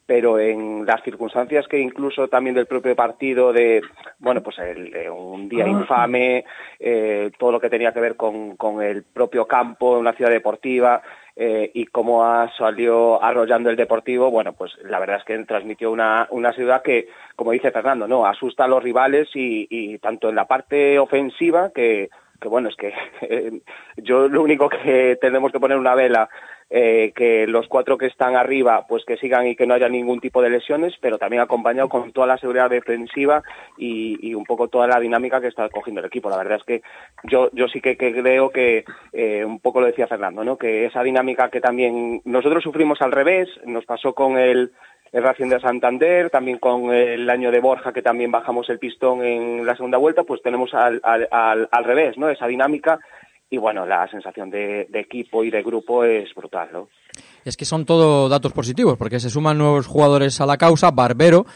[0.09, 3.83] pero en las circunstancias que incluso también del propio partido de
[4.19, 6.47] bueno pues el, de un día infame
[6.81, 11.03] eh, todo lo que tenía que ver con, con el propio campo una ciudad deportiva
[11.37, 15.91] eh, y cómo ha salió arrollando el deportivo bueno pues la verdad es que transmitió
[15.93, 20.31] una, una ciudad que como dice Fernando no asusta a los rivales y, y tanto
[20.31, 22.09] en la parte ofensiva que
[22.41, 23.61] que bueno, es que eh,
[23.97, 26.29] yo lo único que tenemos que poner una vela,
[26.71, 30.21] eh, que los cuatro que están arriba, pues que sigan y que no haya ningún
[30.21, 33.43] tipo de lesiones, pero también acompañado con toda la seguridad defensiva
[33.79, 36.29] y, un poco toda la dinámica que está cogiendo el equipo.
[36.29, 36.83] La verdad es que
[37.25, 40.59] yo, yo sí que, que creo que, eh, un poco lo decía Fernando, ¿no?
[40.59, 44.73] que esa dinámica que también nosotros sufrimos al revés, nos pasó con el,
[45.13, 49.25] el Racing de Santander, también con el año de Borja, que también bajamos el pistón
[49.25, 52.29] en la segunda vuelta, pues tenemos al, al, al, al revés, ¿no?
[52.29, 52.99] Esa dinámica
[53.51, 56.89] y bueno, la sensación de, de equipo y de grupo es brutal, ¿no?
[57.45, 60.91] Es que son todo datos positivos, porque se suman nuevos jugadores a la causa.
[60.91, 61.47] Barbero,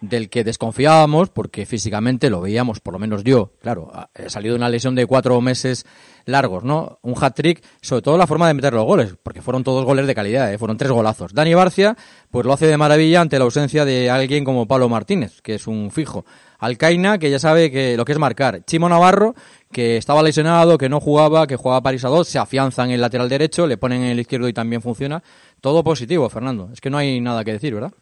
[0.00, 4.68] del que desconfiábamos, porque físicamente lo veíamos, por lo menos yo, claro, ha salido una
[4.68, 5.86] lesión de cuatro meses
[6.24, 6.98] largos, ¿no?
[7.02, 10.14] Un hat-trick, sobre todo la forma de meter los goles, porque fueron todos goles de
[10.14, 10.58] calidad, ¿eh?
[10.58, 11.32] fueron tres golazos.
[11.32, 11.96] Dani Barcia,
[12.30, 15.66] pues lo hace de maravilla ante la ausencia de alguien como Pablo Martínez, que es
[15.66, 16.24] un fijo.
[16.58, 18.64] Alcaina, que ya sabe que lo que es marcar.
[18.64, 19.34] Chimo Navarro,
[19.72, 23.00] que estaba lesionado, que no jugaba, que jugaba París a dos, se afianza en el
[23.00, 25.22] lateral derecho, le ponen en el izquierdo y también funciona.
[25.60, 26.70] Todo positivo, Fernando.
[26.72, 27.92] Es que no hay nada que decir, ¿verdad?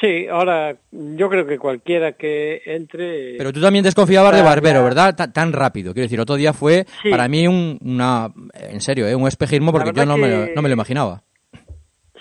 [0.00, 3.36] Sí, ahora yo creo que cualquiera que entre...
[3.38, 5.14] Pero tú también desconfiabas de Barbero, ¿verdad?
[5.14, 5.94] Ta- Tan rápido.
[5.94, 7.10] Quiero decir, otro día fue Sí.
[7.10, 9.14] para mí un, una, en serio, ¿eh?
[9.14, 11.22] un espejismo porque yo no, me, no me lo imaginaba.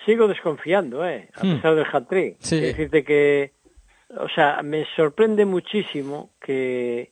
[0.05, 1.29] Sigo desconfiando, ¿eh?
[1.33, 1.55] A Hmm.
[1.55, 2.35] pesar del hat-trick.
[2.39, 2.57] Sí.
[2.57, 3.53] Es decirte que,
[4.17, 7.11] o sea, me sorprende muchísimo que,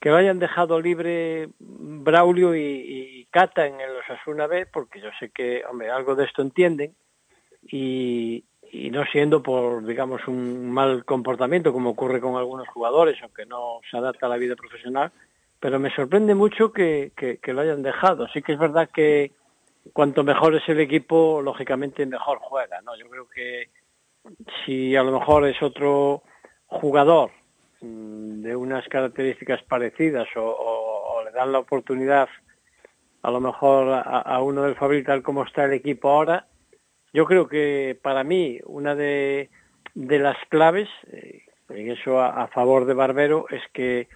[0.00, 5.10] que lo hayan dejado libre Braulio y, y Cata en el Osasuna B, porque yo
[5.18, 6.94] sé que, hombre, algo de esto entienden,
[7.62, 13.32] y, y no siendo por, digamos, un mal comportamiento, como ocurre con algunos jugadores, o
[13.32, 15.12] que no se adapta a la vida profesional,
[15.58, 18.28] pero me sorprende mucho que, que, que lo hayan dejado.
[18.28, 19.32] Sí que es verdad que
[19.92, 22.96] cuanto mejor es el equipo, lógicamente mejor juega, ¿no?
[22.96, 23.68] Yo creo que
[24.64, 26.22] si a lo mejor es otro
[26.66, 27.30] jugador
[27.80, 32.28] mm, de unas características parecidas o, le dan la oportunidad
[33.22, 36.46] a lo mejor a, uno del Fabril tal como está el equipo ahora,
[37.12, 39.50] yo creo que para mí una de,
[39.94, 44.08] de las claves, eh, en eso a, a favor de Barbero, es que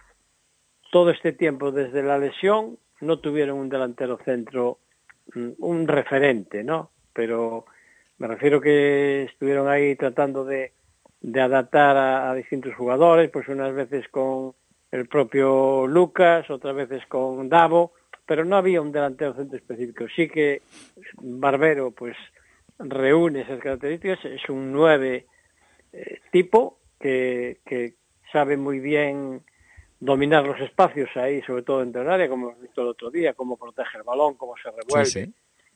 [0.91, 4.79] todo este tiempo desde la lesión no tuvieron un delantero centro,
[5.35, 6.91] mm, un referente, ¿no?
[7.13, 7.67] Pero
[8.25, 10.73] me refiero que estuvieron ahí tratando de,
[11.35, 14.55] adaptar a, distintos jugadores, pues unas veces con
[14.91, 17.93] el propio Lucas, otras veces con Davo,
[18.25, 20.07] pero no había un delantero centro específico.
[20.17, 20.63] Sí que
[21.21, 22.17] Barbero, pues
[22.79, 25.27] reúne esas características, es un 9
[25.93, 27.59] eh, tipo que,
[28.33, 29.43] sabe muy bien
[30.01, 33.59] dominar los espacios ahí, sobre todo dentro del como hemos visto el otro día, cómo
[33.59, 35.35] protege el balón, cómo se revuelve.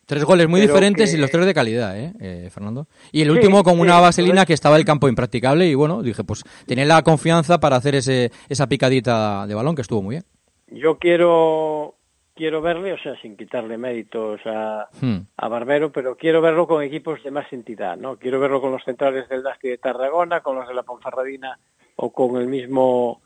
[0.09, 2.87] Tres goles muy Pero diferentes que- y los tres de calidad, ¿eh, eh, Fernando?
[3.13, 6.03] Y el Sí, último con sí, una vaselina que estaba el campo impracticable y bueno,
[6.03, 10.15] dije, pues tenía la confianza para hacer ese, esa picadita de balón que estuvo muy
[10.15, 10.25] bien.
[10.69, 11.95] Yo quiero
[12.35, 15.27] quiero verle, o sea, sin quitarle méritos a, Hmm.
[15.37, 18.17] a Barbero, pero quiero verlo con equipos de más entidad, ¿no?
[18.17, 21.59] Quiero verlo con los centrales del Dasti de Tarragona, con los de la Ponferradina
[21.97, 23.21] o con el mismo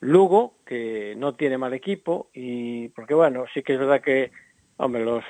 [0.00, 4.32] Lugo, que no tiene mal equipo, y porque bueno, sí que es verdad que,
[4.78, 5.24] hombre, los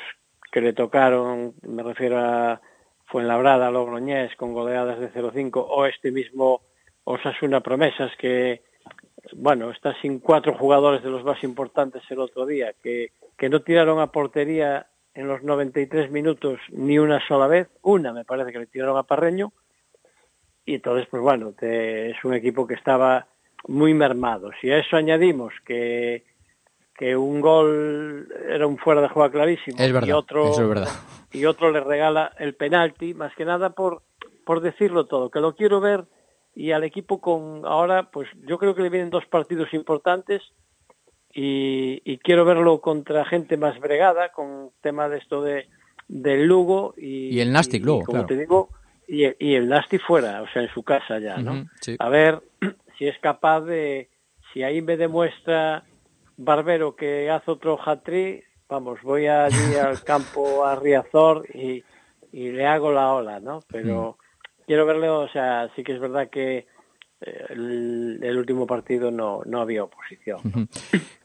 [0.51, 2.61] que le tocaron, me refiero a
[3.07, 6.61] Fuenlabrada, Logroñés, con goleadas de 0-5, o este mismo
[7.05, 8.63] Osasuna Promesas, que,
[9.35, 13.63] bueno, está sin cuatro jugadores de los más importantes el otro día, que, que no
[13.63, 18.61] tiraron a portería en los 93 minutos ni una sola vez, una me parece que
[18.61, 19.53] le tiraron a Parreño,
[20.65, 23.27] y entonces, pues bueno, te- es un equipo que estaba
[23.67, 24.51] muy mermado.
[24.61, 26.25] Si a eso añadimos que,
[27.01, 30.69] que un gol era un fuera de juego clarísimo Es verdad, y otro eso es
[30.69, 30.89] verdad.
[31.33, 34.03] y otro le regala el penalti, más que nada por
[34.45, 36.05] por decirlo todo, que lo quiero ver
[36.55, 40.43] y al equipo con ahora, pues yo creo que le vienen dos partidos importantes
[41.33, 45.69] y, y quiero verlo contra gente más bregada con tema de esto de
[46.07, 48.27] del Lugo y, Y el Nastic luego, como claro.
[48.27, 48.69] te digo
[49.09, 51.67] y, y el Nasty fuera, o sea, en su casa ya, ¿no?
[51.81, 51.97] Sí.
[51.99, 52.43] A ver
[52.99, 54.11] si es capaz de,
[54.53, 55.85] si ahí me demuestra
[56.43, 61.85] Barbero que hace otro hat-trick, vamos, voy allí al campo a Riazor y,
[62.33, 63.61] y le hago la ola, ¿no?
[63.71, 64.63] Pero Mm.
[64.67, 66.67] quiero verle, o sea, sí que es verdad que
[67.21, 70.41] eh, el, el último partido no, no había oposición.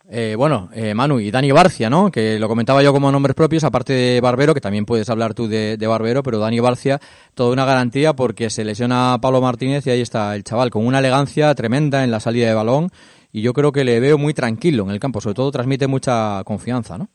[0.07, 2.11] Eh, bueno, eh, Manu y Dani Barcia, ¿no?
[2.11, 5.47] Que lo comentaba yo como nombres propios, aparte de Barbero, que también puedes hablar tú
[5.47, 6.99] de, de Barbero, pero Dani Barcia,
[7.33, 10.85] toda una garantía porque se lesiona a Pablo Martínez y ahí está el chaval, con
[10.85, 12.91] una elegancia tremenda en la salida de balón
[13.35, 16.41] y yo creo que le veo muy tranquilo en el campo, sobre todo transmite mucha
[16.45, 17.09] confianza, ¿no?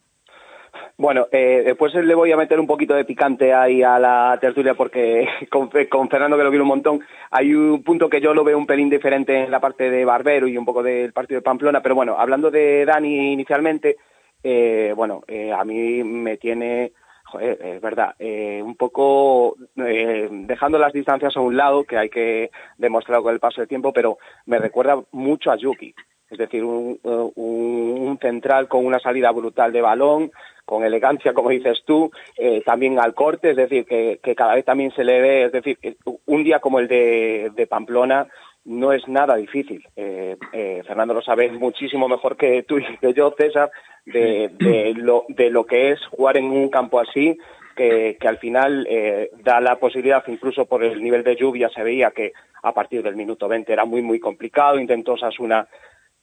[0.98, 4.74] Bueno, eh, después le voy a meter un poquito de picante ahí a la tertulia
[4.74, 7.00] porque con, Fernando que lo quiero un montón,
[7.30, 10.46] hay un punto que yo lo veo un pelín diferente en la parte de Barbero
[10.46, 13.96] y un poco del partido de Pamplona, pero bueno, hablando de Dani inicialmente,
[14.42, 16.92] eh, bueno, eh, a mí me tiene,
[17.30, 22.08] joder, es verdad, eh, un poco eh, dejando las distancias a un lado, que hay
[22.10, 25.94] que demostrarlo con el paso del tiempo, pero me recuerda mucho a Yuki.
[26.30, 30.30] Es decir, un, un- central con una salida brutal de balón,
[30.64, 34.64] con elegancia, como dices tú, eh, también al corte, es decir, que, que cada vez
[34.64, 35.78] también se le ve, es decir,
[36.26, 38.28] un día como el de, de Pamplona
[38.64, 39.86] no es nada difícil.
[39.96, 43.70] Eh, eh, Fernando lo sabe muchísimo mejor que tú y que yo, César,
[44.04, 47.38] de, de, lo, de lo que es jugar en un campo así,
[47.76, 51.82] que, que al final eh, da la posibilidad, incluso por el nivel de lluvia, se
[51.82, 52.32] veía que
[52.62, 54.78] a partir del minuto 20 era muy, muy complicado.
[54.78, 55.66] Intentó Sasuna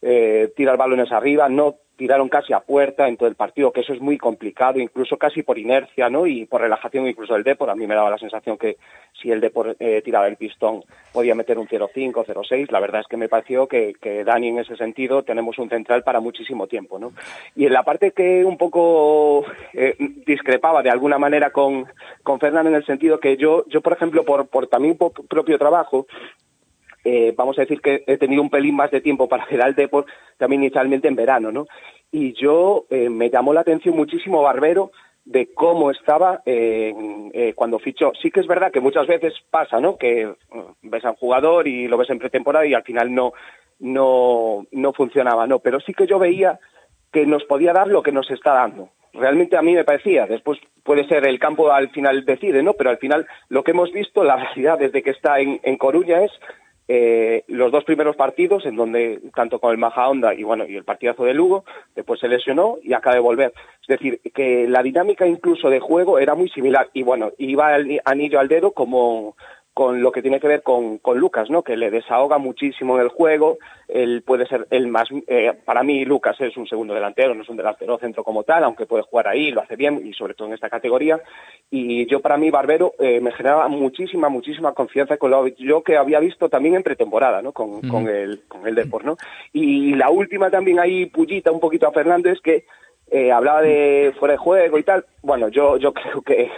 [0.01, 3.91] eh, tirar balones arriba, no tiraron casi a puerta en todo el partido, que eso
[3.91, 6.27] es muy complicado, incluso casi por inercia, ¿no?
[6.27, 7.71] Y por relajación incluso del Depor.
[7.71, 8.77] A mí me daba la sensación que
[9.19, 12.71] si el Depor eh, tiraba el pistón podía meter un 0-5, 0-6.
[12.71, 16.03] La verdad es que me pareció que, que Dani en ese sentido tenemos un central
[16.03, 17.13] para muchísimo tiempo, ¿no?
[17.55, 19.43] Y en la parte que un poco
[19.73, 19.95] eh,
[20.25, 21.87] discrepaba de alguna manera con,
[22.21, 25.57] con Fernando en el sentido que yo, yo por ejemplo, por, por también por propio
[25.57, 26.05] trabajo,
[27.09, 29.75] eh, vamos a decir que he tenido un pelín más de tiempo para ver al
[29.75, 30.05] Depor
[30.37, 31.67] también inicialmente en verano, ¿no?
[32.11, 34.91] Y yo eh, me llamó la atención muchísimo Barbero
[35.23, 38.11] de cómo estaba eh, cuando fichó.
[38.21, 39.97] Sí que es verdad que muchas veces pasa, ¿no?
[39.97, 40.35] Que eh,
[40.81, 43.31] ves a un jugador y lo ves en pretemporada y al final no
[43.79, 45.59] no no funcionaba, no.
[45.59, 46.59] Pero sí que yo veía
[47.13, 48.89] que nos podía dar lo que nos está dando.
[49.13, 50.27] Realmente a mí me parecía.
[50.27, 52.73] Después puede ser el campo al final decide, ¿no?
[52.73, 56.23] Pero al final lo que hemos visto, la realidad desde que está en, en Coruña
[56.23, 56.31] es
[56.87, 60.75] eh, los dos primeros partidos en donde tanto con el Maja Honda y bueno y
[60.75, 61.65] el partidazo de Lugo
[61.95, 63.53] después se lesionó y acaba de volver.
[63.81, 66.89] Es decir que la dinámica incluso de juego era muy similar.
[66.93, 69.35] Y bueno iba el anillo al dedo como
[69.77, 71.61] con lo que tiene que ver con, con Lucas, ¿no?
[71.61, 73.59] Que le desahoga muchísimo en el juego.
[73.87, 75.07] Él puede ser el más.
[75.27, 78.63] Eh, para mí, Lucas es un segundo delantero, no es un delantero centro como tal,
[78.63, 81.21] aunque puede jugar ahí, lo hace bien y sobre todo en esta categoría.
[81.69, 85.95] Y yo, para mí, Barbero eh, me generaba muchísima, muchísima confianza con lo yo que
[85.95, 87.51] había visto también en pretemporada, ¿no?
[87.51, 87.87] Con, Mm.
[87.87, 89.15] con el con el Depor, ¿no?
[89.53, 92.65] Y la última también ahí pullita un poquito a Fernández que
[93.11, 95.05] eh, hablaba de fuera de juego y tal.
[95.21, 96.49] Bueno, yo yo creo que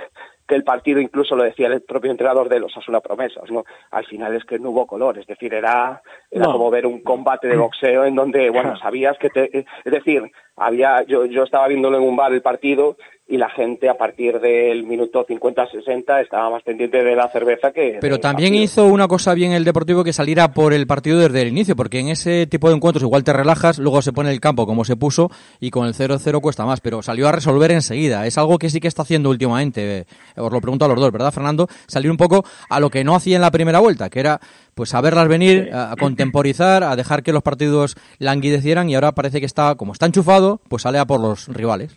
[0.49, 3.63] que el partido incluso lo decía el propio entrenador de los Asuna Promesas, ¿no?
[3.91, 6.51] Al final es que no hubo color, es decir, era, era No.
[6.53, 10.23] como ver un combate de boxeo en donde, bueno, sabías que te, es decir,
[10.57, 12.97] había, yo, yo estaba viéndolo en un bar el partido
[13.29, 17.99] y la gente a partir del minuto 50-60 estaba más pendiente de la cerveza que...
[18.01, 18.63] Pero también partido.
[18.63, 21.99] hizo una cosa bien el Deportivo que saliera por el partido desde el inicio, porque
[21.99, 24.95] en ese tipo de encuentros igual te relajas, luego se pone el campo como se
[24.95, 28.25] puso y con el 0-0 cuesta más, pero salió a resolver enseguida.
[28.25, 30.05] Es algo que sí que está haciendo últimamente, eh,
[30.35, 31.67] os lo pregunto a los dos, ¿verdad, Fernando?
[31.85, 34.39] Salir un poco a lo que no hacía en la primera vuelta, que era
[34.73, 39.11] pues a verlas venir, a, a contemporizar, a dejar que los partidos languidecieran y ahora
[39.11, 41.95] parece que está, como está enchufado, pues sale a por los rivales.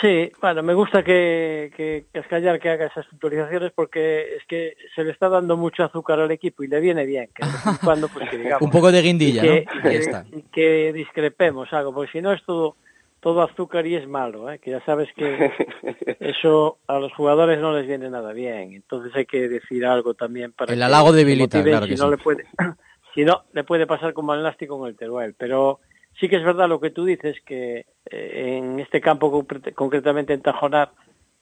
[0.00, 5.04] Sí, bueno, me gusta que, que Cascallar que haga esas puntualizaciones porque es que se
[5.04, 7.42] le está dando mucho azúcar al equipo y le viene bien, que
[7.84, 9.88] cuando pues que digamos Un poco de guindilla, y que, ¿no?
[9.88, 10.26] Ahí está.
[10.32, 12.76] y que discrepemos algo, porque si no es todo
[13.20, 14.60] todo azúcar y es malo, ¿eh?
[14.60, 15.50] que ya sabes que
[16.20, 20.52] eso a los jugadores no les viene nada bien, entonces hay que decir algo también
[20.52, 22.10] para El halago debilita, claro si que no sí.
[22.10, 22.44] le puede
[23.14, 25.80] si no le puede pasar como al Nasti con el Teruel, pero
[26.20, 30.32] sí que es verdad lo que tú dices que eh, en este campo concre- concretamente
[30.32, 30.90] en Tajonar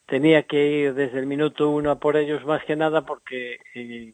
[0.07, 4.13] tenía que ir desde el minuto uno a por ellos más que nada porque eh,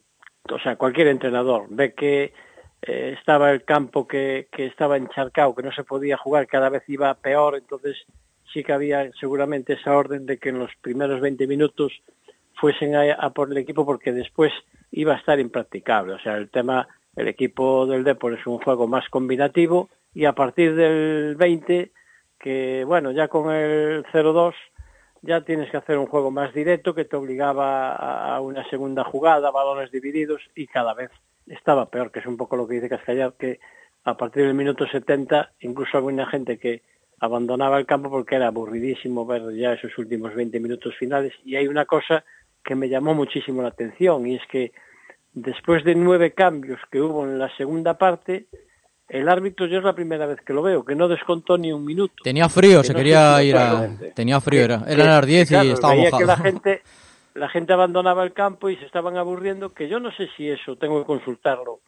[0.49, 2.33] o sea cualquier entrenador ve que
[2.83, 6.83] eh, estaba el campo que, que estaba encharcado, que no se podía jugar, cada vez
[6.87, 7.95] iba peor, entonces
[8.51, 11.93] sí que había seguramente esa orden de que en los primeros 20 minutos
[12.55, 14.51] fuesen a, a por el equipo porque después
[14.91, 16.13] iba a estar impracticable.
[16.13, 20.33] O sea, el tema, el equipo del Depor es un juego más combinativo y a
[20.33, 21.91] partir del 20,
[22.39, 24.53] que bueno, ya con el 0-2
[25.21, 29.51] ya tienes que hacer un juego más directo que te obligaba a una segunda jugada,
[29.51, 31.11] balones divididos y cada vez
[31.47, 33.59] estaba peor, que es un poco lo que dice Cascallar, que
[34.03, 36.81] a partir del minuto 70 incluso había una gente que
[37.19, 41.33] abandonaba el campo porque era aburridísimo ver ya esos últimos 20 minutos finales.
[41.45, 42.25] Y hay una cosa
[42.63, 44.71] que me llamó muchísimo la atención y es que
[45.33, 48.47] después de nueve cambios que hubo en la segunda parte,
[49.11, 51.83] el árbitro yo es la primera vez que lo veo, que no descontó ni un
[51.83, 52.13] minuto.
[52.23, 53.89] Tenía frío, Que se no quería ir a...
[54.15, 56.19] Tenía frío, era, eran las 10 claro, y estaba veía mojado.
[56.19, 56.81] que la gente,
[57.33, 60.77] la gente abandonaba el campo y se estaban aburriendo, que yo no sé si eso
[60.77, 61.79] tengo que consultarlo.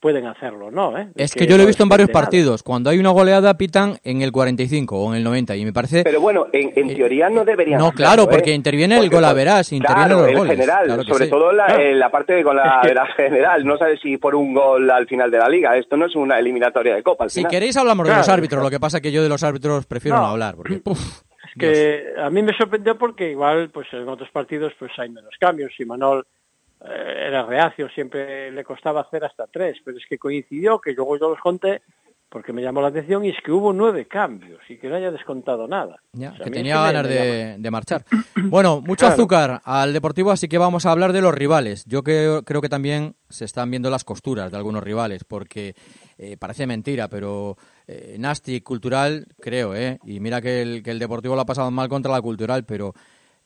[0.00, 0.96] Pueden hacerlo, ¿no?
[0.96, 1.08] ¿eh?
[1.14, 2.20] Es que yo lo he visto en varios nada.
[2.22, 2.62] partidos.
[2.62, 6.04] Cuando hay una goleada pitan en el 45 o en el 90 y me parece...
[6.04, 8.26] Pero bueno, en, en teoría no deberían No, hacerlo, claro, ¿eh?
[8.30, 10.52] porque interviene el Porque, gol a pues, verás, intervienen claro, los el goles.
[10.52, 11.30] general, claro sobre sí.
[11.30, 11.82] todo la, Claro.
[11.82, 13.64] eh, la parte con la, de la general.
[13.66, 15.76] No sabes si por un gol al final de la liga.
[15.76, 17.24] Esto no es una eliminatoria de Copa.
[17.24, 17.50] al Si final.
[17.50, 18.38] queréis hablamos de los Claro.
[18.38, 20.28] árbitros, lo que pasa que yo de los árbitros prefiero no, No.
[20.28, 20.76] hablar, porque...
[20.78, 20.98] puf,
[21.44, 25.34] Es que a mí me sorprendió porque igual pues en otros partidos pues hay menos
[25.38, 26.39] cambios y Manol eh,
[26.84, 31.28] era reacio, siempre le costaba hacer hasta tres, pero es que coincidió que luego yo
[31.30, 31.82] los conté
[32.30, 35.10] porque me llamó la atención y es que hubo nueve cambios y que no haya
[35.10, 36.00] descontado nada.
[36.12, 38.04] Ya, O sea, que tenía ganas de, de marchar.
[38.44, 39.14] Bueno, mucho Claro.
[39.14, 41.84] azúcar al Deportivo, así que vamos a hablar de los rivales.
[41.86, 45.74] Yo creo, creo que también se están viendo las costuras de algunos rivales, porque
[46.18, 47.56] eh, parece mentira, pero
[47.88, 49.98] eh, Nasty Cultural, creo, ¿eh?
[50.04, 52.94] Y mira que el, que el Deportivo lo ha pasado mal contra la Cultural, pero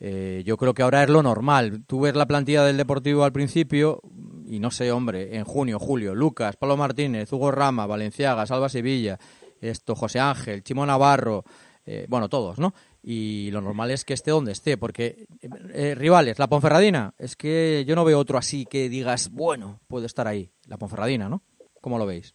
[0.07, 1.83] Eh, yo creo que ahora es lo normal.
[1.87, 4.03] Tú ves la plantilla del Deportivo al principio
[4.45, 9.19] y no sé, hombre, en junio, julio, Lucas, Pablo Martínez, Hugo Rama, Valenciaga, Salva Sevilla,
[9.63, 11.45] esto, José Ángel, Chimo Navarro,
[11.87, 12.75] eh, bueno, todos, ¿no?
[13.03, 15.27] Y lo normal es que esté donde esté, porque
[15.73, 20.05] eh, rivales, la Ponferradina, es que yo no veo otro así que digas, bueno, puede
[20.05, 21.43] estar ahí, la Ponferradina, ¿no?
[21.81, 22.35] ¿Cómo lo veis?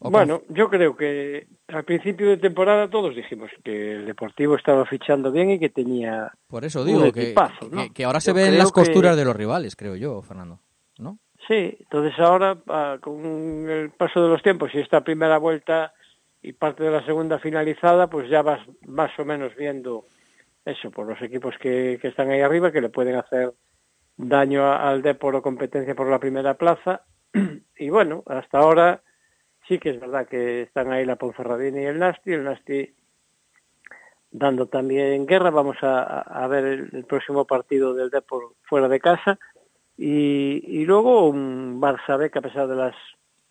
[0.00, 4.84] ¿O Bueno, yo creo que al principio de temporada todos dijimos que el Deportivo estaba
[4.86, 7.82] fichando bien y que tenía Por eso un digo que, equipazo, ¿no?
[7.84, 10.60] que- que ahora se Yo ven las que- costuras de los rivales, creo yo, Fernando.
[10.98, 11.18] ¿No?
[11.48, 15.92] Sí, entonces ahora ah, con el paso de los tiempos y esta primera vuelta
[16.42, 20.04] y parte de la segunda finalizada, pues ya vas más o menos viendo
[20.64, 23.52] eso por los equipos que, que están ahí arriba que le pueden hacer
[24.16, 27.02] daño al Depor o competencia por la primera plaza.
[27.78, 29.02] Y bueno, hasta ahora
[29.70, 32.92] sí que es verdad que están ahí la Ponferradina y el Nasti, el Nasti
[34.32, 35.50] dando también guerra.
[35.50, 39.38] Vamos a, a- ver el, próximo partido del Depor fuera de casa.
[39.96, 42.96] Y, y luego un Barça B que a pesar de las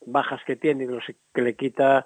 [0.06, 1.04] bajas que tiene y los
[1.34, 2.06] que le quita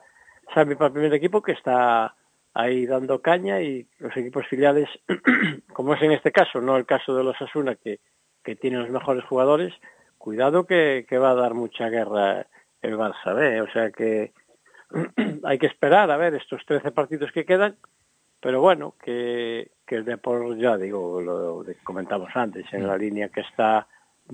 [0.53, 2.15] Xavi para el primer equipo, que está
[2.53, 4.89] ahí dando caña y los equipos filiales,
[5.73, 7.99] como es en este caso, no el caso de los Asuna, que,
[8.43, 9.73] que tiene los mejores jugadores,
[10.19, 12.45] cuidado que va a dar mucha guerra
[12.83, 13.61] el Barça B.
[13.61, 14.31] O sea que
[15.43, 17.77] hay que esperar a ver estos 13 partidos que quedan,
[18.39, 23.29] pero bueno, que, que el Depor, ya digo, lo que comentamos antes, en la línea
[23.29, 23.87] que está,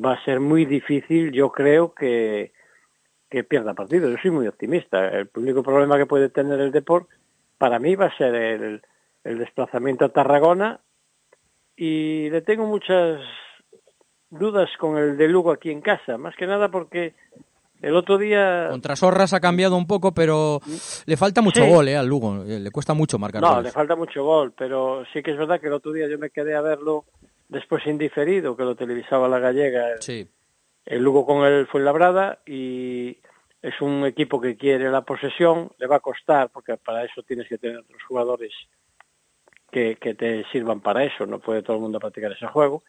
[0.04, 2.52] va a ser muy difícil, yo creo que,
[3.30, 4.10] que pierda partido.
[4.10, 5.08] Yo soy muy optimista.
[5.08, 7.08] El único problema que puede tener el Depor,
[7.58, 8.82] para mí, va a ser el,
[9.24, 10.80] el desplazamiento a Tarragona
[11.76, 13.22] y le tengo muchas
[14.30, 17.14] dudas con el de Lugo aquí en casa, más que nada porque
[17.82, 18.68] el otro día...
[18.70, 20.60] Contra Sorras ha cambiado un poco, pero
[21.06, 21.70] le falta mucho Sí.
[21.70, 22.44] gol eh, al Lugo.
[22.44, 23.66] eh, Le cuesta mucho marcar No, goles.
[23.66, 26.30] le falta mucho gol, pero sí que es verdad que el otro día yo me
[26.30, 27.06] quedé a verlo
[27.48, 30.28] después indiferido, que lo televisaba la gallega, el, Sí.
[30.86, 33.18] el Lugo con el Fuenlabrada, y
[33.62, 37.48] es un equipo que quiere la posesión, le va a costar, porque para eso tienes
[37.48, 38.54] que tener otros jugadores
[39.72, 42.84] que, que te sirvan para eso, no puede todo el mundo practicar ese juego,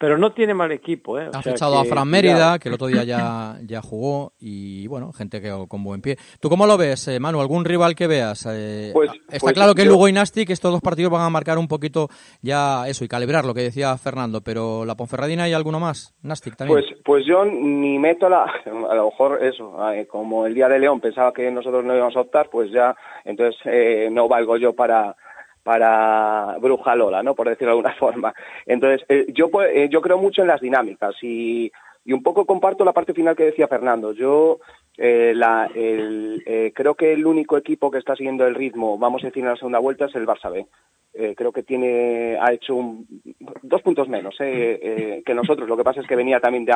[0.00, 1.18] pero no tiene mal equipo.
[1.20, 1.26] ¿eh?
[1.28, 2.08] O Ha sea fichado a Fran.
[2.08, 6.16] Mérida, que el otro día ya, ya jugó, y bueno, gente que con buen pie.
[6.40, 7.38] ¿Tú cómo lo ves, eh, Manu?
[7.42, 8.46] ¿Algún rival que veas?
[8.50, 11.20] Eh, Pues- está pues claro que yo- Lugo y Nasti, que estos dos partidos van
[11.20, 12.08] a marcar un poquito
[12.40, 16.14] ya eso y calibrar lo que decía Fernando, pero la Ponferradina y alguno más.
[16.22, 16.80] Nastic también.
[16.80, 20.78] Pues, pues yo ni meto la, a lo mejor eso, eh, como el día de
[20.78, 22.96] León pensaba que nosotros no íbamos a optar, pues ya,
[23.26, 25.14] entonces eh, no valgo yo para
[25.62, 27.34] para Bruja Lola, ¿no?
[27.34, 28.34] Por decirlo de alguna forma.
[28.66, 31.70] Entonces, eh, yo eh, yo creo mucho en las dinámicas y,
[32.04, 34.12] y un poco comparto la parte final que decía Fernando.
[34.12, 34.58] Yo
[34.96, 39.22] eh, la, el, eh, creo que el único equipo que está siguiendo el ritmo, vamos
[39.22, 40.66] a decir, en la segunda vuelta es el Barça B.
[41.12, 43.04] Eh, creo que tiene ha hecho un-
[43.62, 45.68] dos puntos menos eh, eh, que nosotros.
[45.68, 46.72] Lo que pasa es que venía también de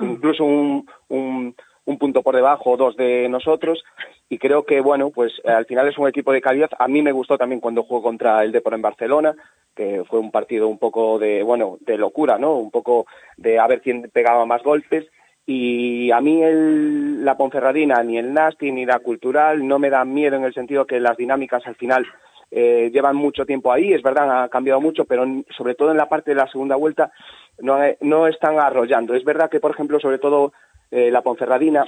[0.00, 1.54] incluso un, un,
[1.88, 3.82] un punto por debajo, dos de nosotros.
[4.28, 6.68] Y creo que, bueno, pues eh, al final es un equipo de calidad.
[6.78, 9.34] A mí me gustó también cuando jugó contra el Depor en Barcelona,
[9.74, 12.56] que fue un partido un poco de, bueno, de locura, ¿no?
[12.56, 13.06] Un poco
[13.38, 15.06] de a ver quién pegaba más golpes.
[15.46, 20.12] Y a mí el, la Ponferradina, ni el Nasti, ni la Cultural, no me dan
[20.12, 22.06] miedo en el sentido que las dinámicas al final
[22.50, 25.24] eh, llevan mucho tiempo ahí, es verdad, ha cambiado mucho, pero
[25.56, 27.12] sobre todo en la parte de la segunda vuelta
[27.60, 29.14] no, eh, no están arrollando.
[29.14, 30.52] Es verdad que, por ejemplo, sobre todo
[30.90, 31.84] eh, la Ponferradina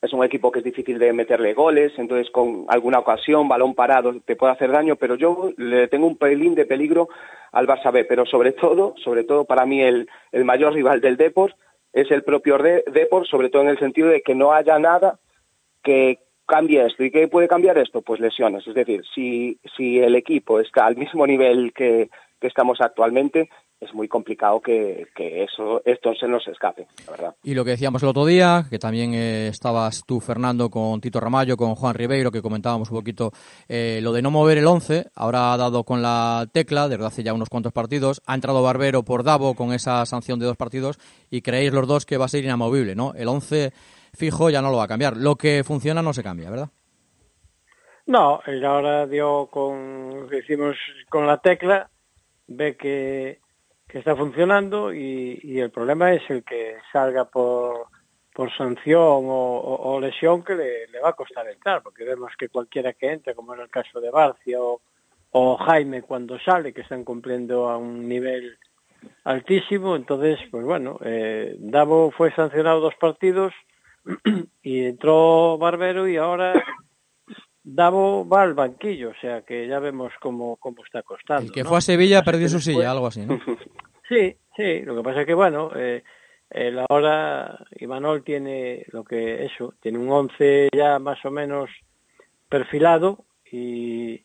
[0.00, 4.14] es un equipo que es difícil de meterle goles, entonces con alguna ocasión, balón parado,
[4.24, 7.08] te puede hacer daño, pero yo le tengo un pelín de peligro
[7.52, 11.16] al Barça B, pero sobre todo, sobre todo para mí el, el mayor rival del
[11.16, 11.54] Depor
[11.92, 15.20] es el propio de- Depor, sobre todo en el sentido de que no haya nada
[15.84, 17.04] que cambie esto.
[17.04, 18.02] ¿Y qué puede cambiar esto?
[18.02, 18.66] Pues lesiones.
[18.66, 22.08] Es decir, si, si el equipo está al mismo nivel que,
[22.42, 23.48] que estamos actualmente,
[23.80, 27.34] es muy complicado que, que eso esto se nos escape, la verdad.
[27.44, 31.20] Y lo que decíamos el otro día, que también eh, estabas tú, Fernando, con Tito
[31.20, 33.30] Ramallo, con Juan Ribeiro, que comentábamos un poquito
[33.68, 37.22] eh, lo de no mover el 11, ahora ha dado con la tecla, desde hace
[37.22, 40.98] ya unos cuantos partidos, ha entrado Barbero por Davo con esa sanción de dos partidos
[41.30, 43.14] y creéis los dos que va a ser inamovible, ¿no?
[43.14, 43.72] El 11
[44.14, 46.70] fijo ya no lo va a cambiar, lo que funciona no se cambia, ¿verdad?
[48.06, 50.76] No, él ahora dio con lo que hicimos
[51.08, 51.88] con la tecla,
[52.56, 53.40] ve que,
[53.88, 57.88] está funcionando y, el problema es el que salga por,
[58.34, 62.94] por sanción o, o- lesión que le, va a costar entrar, porque vemos que cualquiera
[62.94, 64.80] que entre, como en el caso de Barcia o,
[65.32, 68.56] o Jaime cuando sale, que están cumpliendo a un nivel
[69.24, 73.52] altísimo, entonces, pues bueno, eh, Davo fue sancionado dos partidos
[74.62, 76.54] y entró Barbero y ahora
[77.64, 81.44] Davo va al banquillo, o sea que ya vemos cómo, cómo está costando.
[81.46, 81.68] El que ¿no?
[81.68, 83.38] fue a Sevilla perdió su después- silla, algo así, ¿no?
[84.08, 86.02] Sí, sí, lo que pasa es que, bueno, eh,
[86.90, 91.70] ahora, Imanol tiene lo que, eso, tiene un 11 ya más o menos
[92.48, 94.20] perfilado y,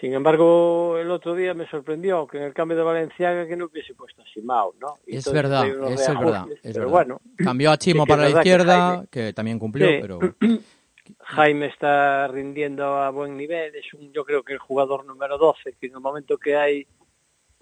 [0.00, 3.66] sin embargo, el otro día me sorprendió que en el cambio de Valenciaga que no
[3.66, 4.98] hubiese puesto a Simao, ¿no?
[5.06, 6.90] Y Es verdad, eso es verdad, es pero verdad.
[6.90, 7.20] bueno.
[7.36, 9.98] Cambió a Chimo sí para la que izquierda, que también cumplió, Sí.
[10.00, 10.20] pero...
[11.20, 15.74] Jaime está rindiendo a buen nivel, es un, yo creo que el jugador número 12,
[15.80, 16.86] que en el momento que hay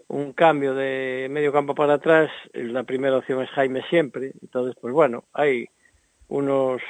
[0.09, 4.93] un cambio de medio campo para atrás, la primera opción es Jaime siempre, entonces pues
[4.93, 5.67] bueno, hay
[6.29, 6.81] unos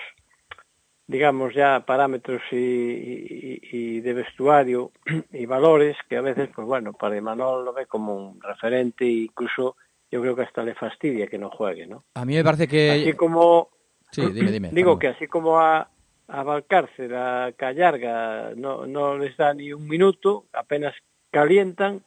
[1.06, 4.92] digamos ya parámetros y, y- y de vestuario
[5.32, 9.24] y valores que a veces pues bueno, para Imanol lo ve como un referente e
[9.24, 9.76] incluso
[10.10, 12.04] yo creo que hasta le fastidia que no juegue, ¿no?
[12.14, 12.90] A mí me parece que...
[12.90, 13.70] Así como
[14.12, 14.70] Sí, dime, dime.
[14.72, 15.88] Digo que así como a,
[16.32, 20.94] a Valcárcel, a Callarga, no, no les da ni un minuto, apenas
[21.30, 22.02] calientan.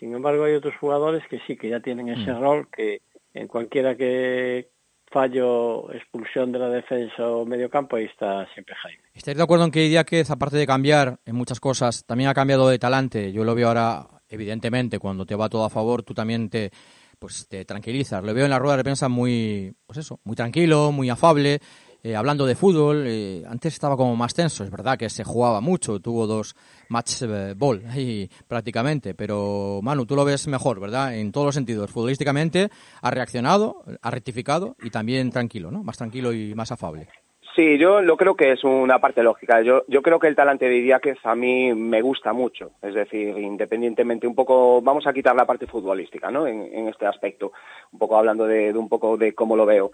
[0.00, 2.40] Sin embargo, hay otros jugadores que sí, que ya tienen ese Mm.
[2.40, 3.02] rol, que
[3.34, 4.68] en cualquiera que
[5.10, 9.02] fallo, expulsión de la defensa o medio campo, ahí está siempre Jaime.
[9.14, 12.68] ¿Estáis de acuerdo en que Idiáquez, aparte de cambiar en muchas cosas, también ha cambiado
[12.68, 13.32] de talante?
[13.32, 16.70] Yo lo veo ahora, evidentemente, cuando te va todo a favor, tú también te,
[17.18, 18.22] pues, te tranquilizas.
[18.22, 21.60] Lo veo en la rueda de prensa muy, pues eso, muy tranquilo, muy afable,
[22.02, 23.04] eh, hablando de fútbol.
[23.06, 26.54] eh, antes estaba como más tenso, es verdad que se jugaba mucho, tuvo dos
[26.88, 31.14] match eh, ball ahí prácticamente, pero Manu, tú lo ves mejor, ¿verdad?
[31.16, 31.90] En todos los sentidos.
[31.90, 32.68] Futbolísticamente
[33.02, 35.82] ha reaccionado, ha rectificado y también tranquilo, ¿no?
[35.82, 37.08] Más tranquilo y más afable.
[37.56, 39.60] Sí, yo lo creo que es una parte lógica.
[39.62, 42.70] Yo, yo creo que el talante de Idiáquez a mí me gusta mucho.
[42.80, 46.46] Es decir, independientemente un poco, vamos a quitar la parte futbolística, ¿no?
[46.46, 47.50] En, en este aspecto,
[47.90, 49.90] un poco hablando de, de un poco de cómo lo veo.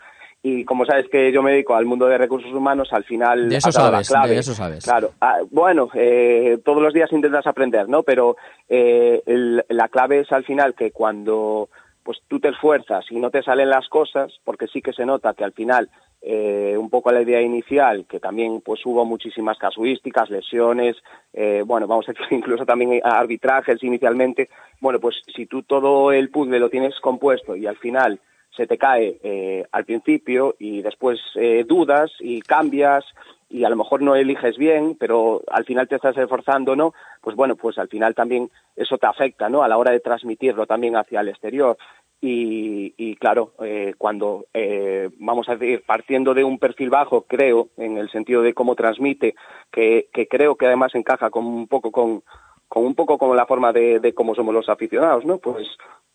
[0.47, 3.57] Y como sabes que yo me dedico al mundo de recursos humanos, al final De
[3.57, 4.29] eso sabes, clave.
[4.35, 4.85] de eso sabes.
[4.85, 5.13] Claro.
[5.19, 8.03] Ah, bueno, eh, todos los días intentas aprender, ¿no?
[8.03, 8.37] Pero
[8.69, 11.71] eh, el- la clave es al final que cuando
[12.03, 15.33] pues tú te esfuerzas y no te salen las cosas, porque sí que se nota
[15.33, 15.89] que al final
[16.21, 20.97] eh, un poco la idea inicial, que también pues hubo muchísimas casuísticas, lesiones,
[21.33, 26.29] eh, bueno, vamos a decir incluso también arbitrajes inicialmente, bueno, pues si tú todo el
[26.29, 28.21] puzzle lo tienes compuesto y al final
[28.57, 33.05] se te cae eh, al principio y después eh, dudas y cambias
[33.49, 36.93] y a lo mejor no eliges bien, pero al final te estás esforzando, ¿no?
[37.21, 39.63] Pues bueno, pues al final también eso te afecta, ¿no?
[39.63, 41.77] A la hora de transmitirlo también hacia el exterior.
[42.21, 47.69] Y, y claro, eh, cuando eh, vamos a decir, partiendo de un perfil bajo, creo,
[47.77, 49.35] en el sentido de cómo transmite,
[49.71, 52.23] que, que creo que además encaja con un poco con,
[52.67, 55.39] con un poco con la forma de, de cómo somos los aficionados, ¿no?
[55.39, 55.69] Pues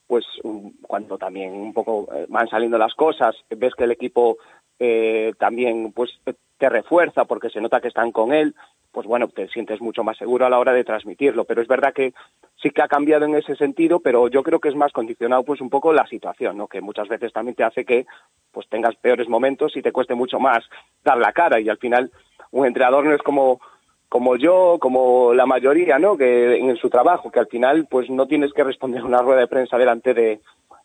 [0.09, 4.37] pues um, cuando también un poco eh, van saliendo las cosas, ves que el equipo
[4.79, 6.09] eh, también pues
[6.57, 8.55] te refuerza porque se nota que están con él,
[8.91, 11.45] pues bueno, te sientes mucho más seguro a la hora de transmitirlo.
[11.45, 12.15] Pero es verdad que
[12.59, 15.61] sí que ha cambiado en ese sentido, pero yo creo que es más condicionado pues
[15.61, 16.67] un poco la situación, ¿no?
[16.67, 18.07] Que muchas veces también te hace que
[18.51, 20.65] pues tengas peores momentos y te cueste mucho más
[21.03, 22.11] dar la cara y al final
[22.49, 23.61] un entrenador no es como
[24.09, 26.17] como yo, como la mayoría, ¿no?
[26.17, 29.47] Que en su trabajo, que al final pues no tienes que responder una rueda de
[29.47, 30.39] prensa delante de,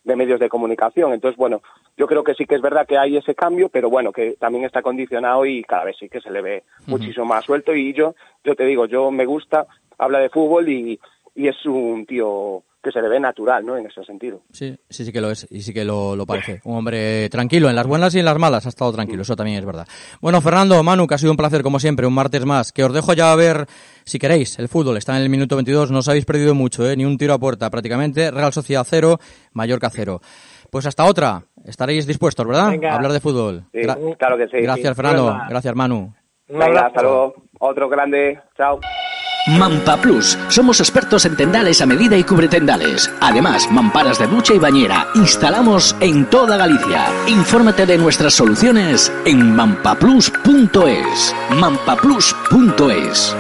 [0.05, 1.13] de medios de comunicación.
[1.15, 1.63] Entonces, bueno,
[1.97, 4.65] yo creo que sí que es verdad que hay ese cambio, pero bueno, que también
[4.65, 7.75] está condicionado y cada vez sí que se le ve muchísimo más suelto.
[7.75, 8.15] Y yo,
[8.45, 9.67] yo te digo, yo me gusta,
[9.97, 11.01] habla de fútbol y,
[11.35, 13.77] y es un tío que se le ve natural, ¿no?
[13.77, 14.43] En ese sentido.
[14.53, 16.61] Sí, sí, sí que lo es y sí que lo, lo parece.
[16.65, 19.59] Un hombre tranquilo, en las buenas y en las malas ha estado tranquilo, eso también
[19.59, 19.89] es verdad.
[20.21, 22.93] Bueno, Fernando, Manu, que ha sido un placer como siempre, un martes más, que os
[22.93, 23.67] dejo ya a ver,
[24.05, 26.97] si queréis, el fútbol, está en el minuto 22, no os habéis perdido mucho, ¿eh?
[26.97, 29.19] ni un tiro a puerta prácticamente, Real Sociedad 0,
[29.53, 30.21] Mallorca 0.
[30.71, 32.71] Pues hasta otra, estaréis dispuestos, ¿verdad?
[32.71, 32.93] Venga.
[32.93, 33.65] A hablar de fútbol.
[33.73, 33.81] Sí,
[34.19, 34.63] claro que sí.
[34.63, 34.95] Gracias, Sí.
[34.95, 36.13] Fernando, gracias, Manu.
[36.49, 37.35] Venga, hasta luego.
[37.61, 38.41] Otro grande.
[38.57, 38.81] Chao.
[39.47, 40.39] Mampa Plus.
[40.49, 43.11] Somos expertos en tendales a medida y cubretendales.
[43.21, 45.07] Además, mamparas de ducha y bañera.
[45.15, 47.07] Instalamos en toda Galicia.
[47.27, 51.35] Infórmate de nuestras soluciones en mampaplus.es.
[51.51, 53.37] mampaplus.es.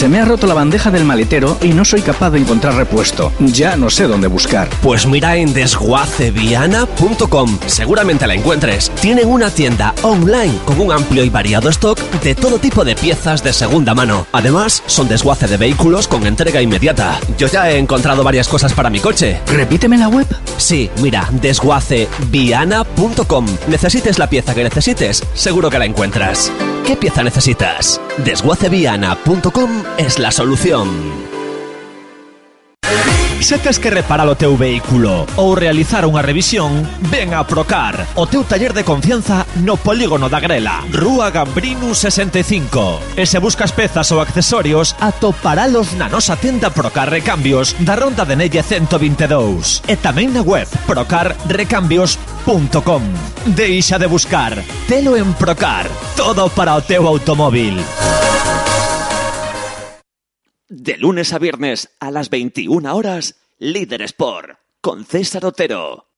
[0.00, 3.34] Se me ha roto la bandeja del maletero y no soy capaz de encontrar repuesto.
[3.38, 4.70] Ya no sé dónde buscar.
[4.80, 7.58] Pues mira en desguaceviana.com.
[7.66, 8.90] Seguramente la encuentres.
[9.02, 13.44] Tienen una tienda online con un amplio y variado stock de todo tipo de piezas
[13.44, 14.26] de segunda mano.
[14.32, 17.20] Además, son desguace de vehículos con entrega inmediata.
[17.36, 19.38] Yo ya he encontrado varias cosas para mi coche.
[19.48, 20.26] Repíteme la web.
[20.56, 23.46] Sí, mira, desguaceviana.com.
[23.68, 26.50] Necesites la pieza que necesites, seguro que la encuentras.
[26.86, 28.00] ¿Qué pieza necesitas?
[28.24, 31.30] Desguaceviana.com es la solución.
[33.40, 38.28] Se tes que reparar o teu vehículo ou realizar unha revisión, ven a Procar, o
[38.28, 43.16] teu taller de confianza no polígono da Grela, Rúa Gambrinu 65.
[43.16, 48.36] E se buscas pezas ou accesorios, atoparalos na nosa tenda Procar Recambios da Ronda de
[48.36, 53.02] Nelle 122 e tamén na web procarrecambios.com.
[53.56, 54.52] Deixa de buscar,
[54.84, 57.80] telo en Procar, todo para o teu automóvil.
[60.72, 64.50] De lunes a viernes a las 21 horas, Líder Sport,
[64.80, 66.09] con César Otero.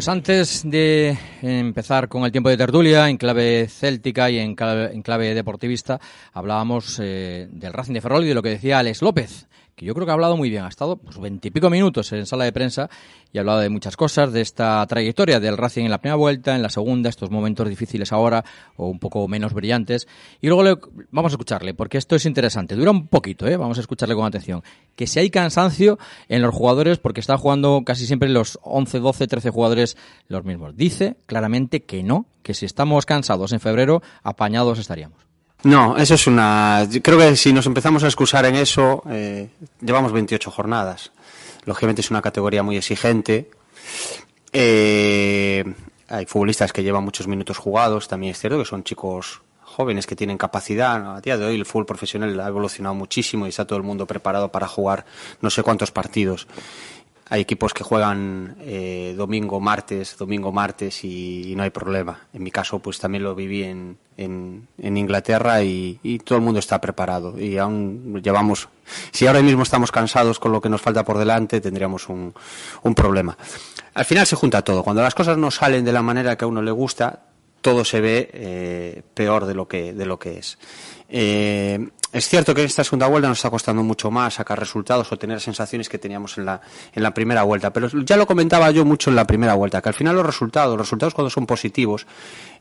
[0.00, 5.34] Pues antes de empezar con el tiempo de tertulia en clave céltica y en clave,
[5.34, 6.00] deportivista,
[6.32, 9.46] hablábamos eh, del Racing de Ferrol y de lo que decía Alex López,
[9.86, 10.64] yo creo que ha hablado muy bien.
[10.64, 12.88] Ha estado pues, veintipico minutos en sala de prensa
[13.32, 16.54] y ha hablado de muchas cosas, de esta trayectoria del Racing en la primera vuelta,
[16.56, 18.44] en la segunda, estos momentos difíciles ahora
[18.76, 20.08] o un poco menos brillantes.
[20.40, 20.78] Y luego le-
[21.10, 22.74] vamos a escucharle, porque esto es interesante.
[22.74, 23.56] Dura un poquito, ¿eh?
[23.56, 24.62] vamos a escucharle con atención.
[24.96, 29.26] Que si hay cansancio en los jugadores, porque está jugando casi siempre los 11, 12,
[29.28, 29.96] 13 jugadores
[30.28, 30.76] los mismos.
[30.76, 35.29] Dice claramente que no, que si estamos cansados en febrero, apañados estaríamos.
[35.62, 36.88] No, eso es una.
[37.02, 39.50] Creo que si nos empezamos a excusar en eso, eh,
[39.80, 41.12] llevamos 28 jornadas.
[41.64, 43.50] Lógicamente es una categoría muy exigente.
[44.52, 45.64] Eh,
[46.08, 50.16] hay futbolistas que llevan muchos minutos jugados, también es cierto que son chicos jóvenes que
[50.16, 51.16] tienen capacidad.
[51.16, 54.06] A día de hoy el fútbol profesional ha evolucionado muchísimo y está todo el mundo
[54.06, 55.04] preparado para jugar
[55.40, 56.48] no sé cuántos partidos.
[57.30, 62.26] Hay equipos que juegan eh, domingo, martes, domingo, martes y, no hay problema.
[62.32, 64.66] En mi caso, pues también lo viví en, en,
[64.96, 67.38] Inglaterra y, y todo el mundo está preparado.
[67.38, 68.68] Y aún llevamos,
[69.12, 72.34] si ahora mismo estamos cansados con lo que nos falta por delante, tendríamos un,
[72.82, 73.38] un problema.
[73.94, 74.82] Al final se junta todo.
[74.82, 77.20] Cuando las cosas no salen de la manera que a uno le gusta,
[77.60, 80.58] todo se ve eh, peor de lo que, de lo que es.
[81.08, 85.10] Eh, es cierto que en esta segunda vuelta nos está costando mucho más sacar resultados
[85.12, 86.60] o tener sensaciones que teníamos en la,
[86.92, 89.90] en la primera vuelta, pero ya lo comentaba yo mucho en la primera vuelta, que
[89.90, 92.06] al final los resultados, los resultados cuando son positivos,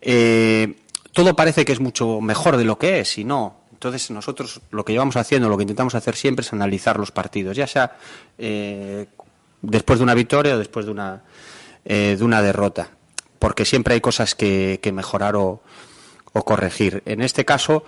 [0.01, 0.75] eh,
[1.13, 3.61] todo parece que es mucho mejor de lo que es y no.
[3.71, 7.57] Entonces nosotros lo que llevamos haciendo, lo que intentamos hacer siempre es analizar los partidos,
[7.57, 7.97] ya sea
[8.37, 9.07] eh,
[9.61, 11.23] después de una victoria o después de una,
[11.85, 12.89] eh, de una derrota,
[13.39, 15.63] porque siempre hay cosas que, que mejorar o,
[16.33, 17.01] o corregir.
[17.05, 17.83] En este caso,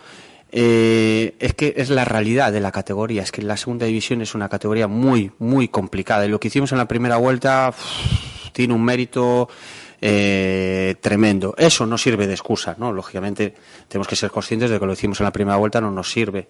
[0.51, 4.35] eh, es que es la realidad de la categoría, es que la segunda división es
[4.35, 7.73] una categoría muy, muy complicada y lo que hicimos en la primera vuelta
[8.51, 9.49] tiene un mérito
[10.01, 11.55] eh, tremendo.
[11.57, 12.91] Eso no sirve de excusa, ¿no?
[12.91, 13.53] Lógicamente
[13.87, 16.47] tenemos que ser conscientes de que lo hicimos en la primera vuelta no nos sirve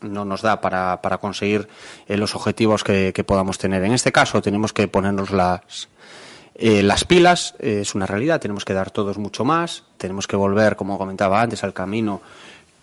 [0.00, 1.68] no nos da para, para conseguir
[2.06, 3.82] eh, los objetivos que, que podamos tener.
[3.82, 5.88] En este caso tenemos que ponernos las,
[6.54, 10.36] eh, las pilas, eh, es una realidad, tenemos que dar todos mucho más, tenemos que
[10.36, 12.20] volver, como comentaba antes, al camino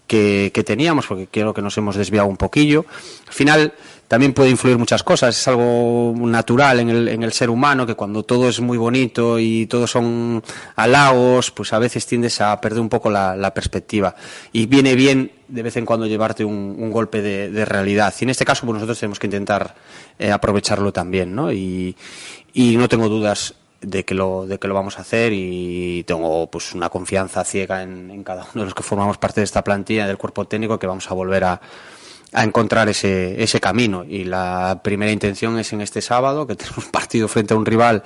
[0.08, 2.86] que, teníamos, porque creo que nos hemos desviado un poquillo.
[3.28, 3.74] Al final
[4.08, 7.96] también puede influir muchas cosas, es algo natural en el, en el ser humano, que
[7.96, 10.44] cuando todo es muy bonito y todos son
[10.76, 14.16] halagos, pues a veces tiendes a perder un poco la, perspectiva.
[14.52, 18.14] Y viene bien de vez en cuando llevarte un, golpe de, realidad.
[18.20, 19.76] Y en este caso, pues nosotros tenemos que intentar
[20.20, 21.52] eh, aprovecharlo también, ¿no?
[21.52, 21.96] Y
[22.54, 26.74] no tengo dudas de que lo de que lo vamos a hacer y tengo pues
[26.74, 30.18] una confianza ciega en, cada uno de los que formamos parte de esta plantilla del
[30.18, 31.62] cuerpo técnico que vamos a volver a,
[32.34, 36.86] a encontrar ese, ese camino y la primera intención es en este sábado que tenemos
[36.86, 38.04] un partido frente a un rival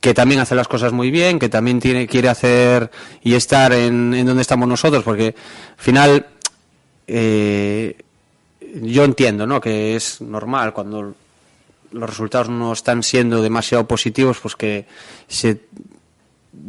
[0.00, 2.90] que también hace las cosas muy bien, que también tiene, quiere hacer
[3.22, 6.26] y estar en, en donde estamos nosotros, porque al final
[7.06, 7.96] eh,
[8.80, 9.60] yo entiendo ¿no?
[9.60, 11.14] que es normal cuando
[11.92, 14.86] los resultados no están siendo demasiado positivos, pues que
[15.28, 15.60] se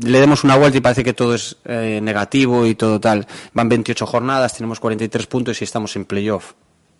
[0.01, 3.27] le demos una vuelta y parece que todo es eh, negativo y todo tal.
[3.53, 6.53] Van 28 jornadas, tenemos 43 puntos y estamos en playoff.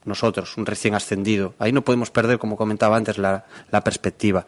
[0.06, 1.54] Nosotros, un recién ascendido.
[1.60, 4.46] Ahí no podemos perder, como comentaba antes, la, la perspectiva.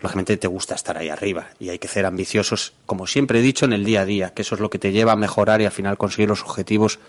[0.00, 3.64] Lógicamente te gusta estar ahí arriba y hay que ser ambiciosos, como siempre he dicho,
[3.64, 5.64] en el día a día, que eso es lo que te lleva a mejorar y
[5.64, 7.00] al final conseguir los objetivos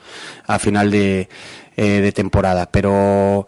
[0.47, 1.29] a final de,
[1.77, 2.71] eh, de temporada.
[2.71, 3.45] Pero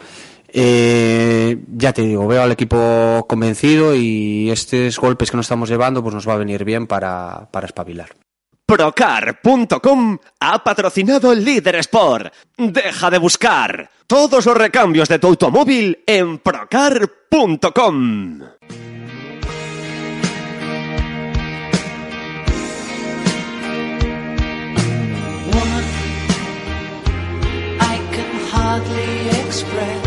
[0.49, 6.01] eh, ya te digo, veo al equipo convencido y estos golpes que nos estamos llevando
[6.01, 8.09] pues nos va a venir bien para, para espabilar.
[8.67, 12.33] Procar.com ha patrocinado el Líder Sport.
[12.57, 18.41] Deja de buscar todos los recambios de tu automóvil en procar.com.
[27.79, 30.06] I can hardly express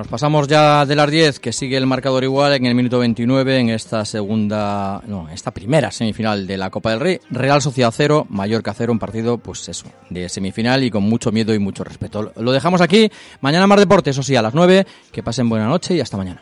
[0.00, 3.58] nos pasamos ya de las 10, que sigue el marcador igual en el minuto 29
[3.58, 7.20] en esta segunda, no, esta primera semifinal de la Copa del Rey.
[7.28, 11.52] Real Sociedad 0, Mallorca 0, un partido, pues eso, de semifinal y con mucho miedo
[11.52, 12.32] y mucho respeto.
[12.34, 13.10] Lo dejamos aquí.
[13.42, 14.86] Mañana más deporte, eso sí, a las 9.
[15.12, 16.40] Que pasen buena noche y hasta mañana.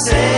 [0.00, 0.37] My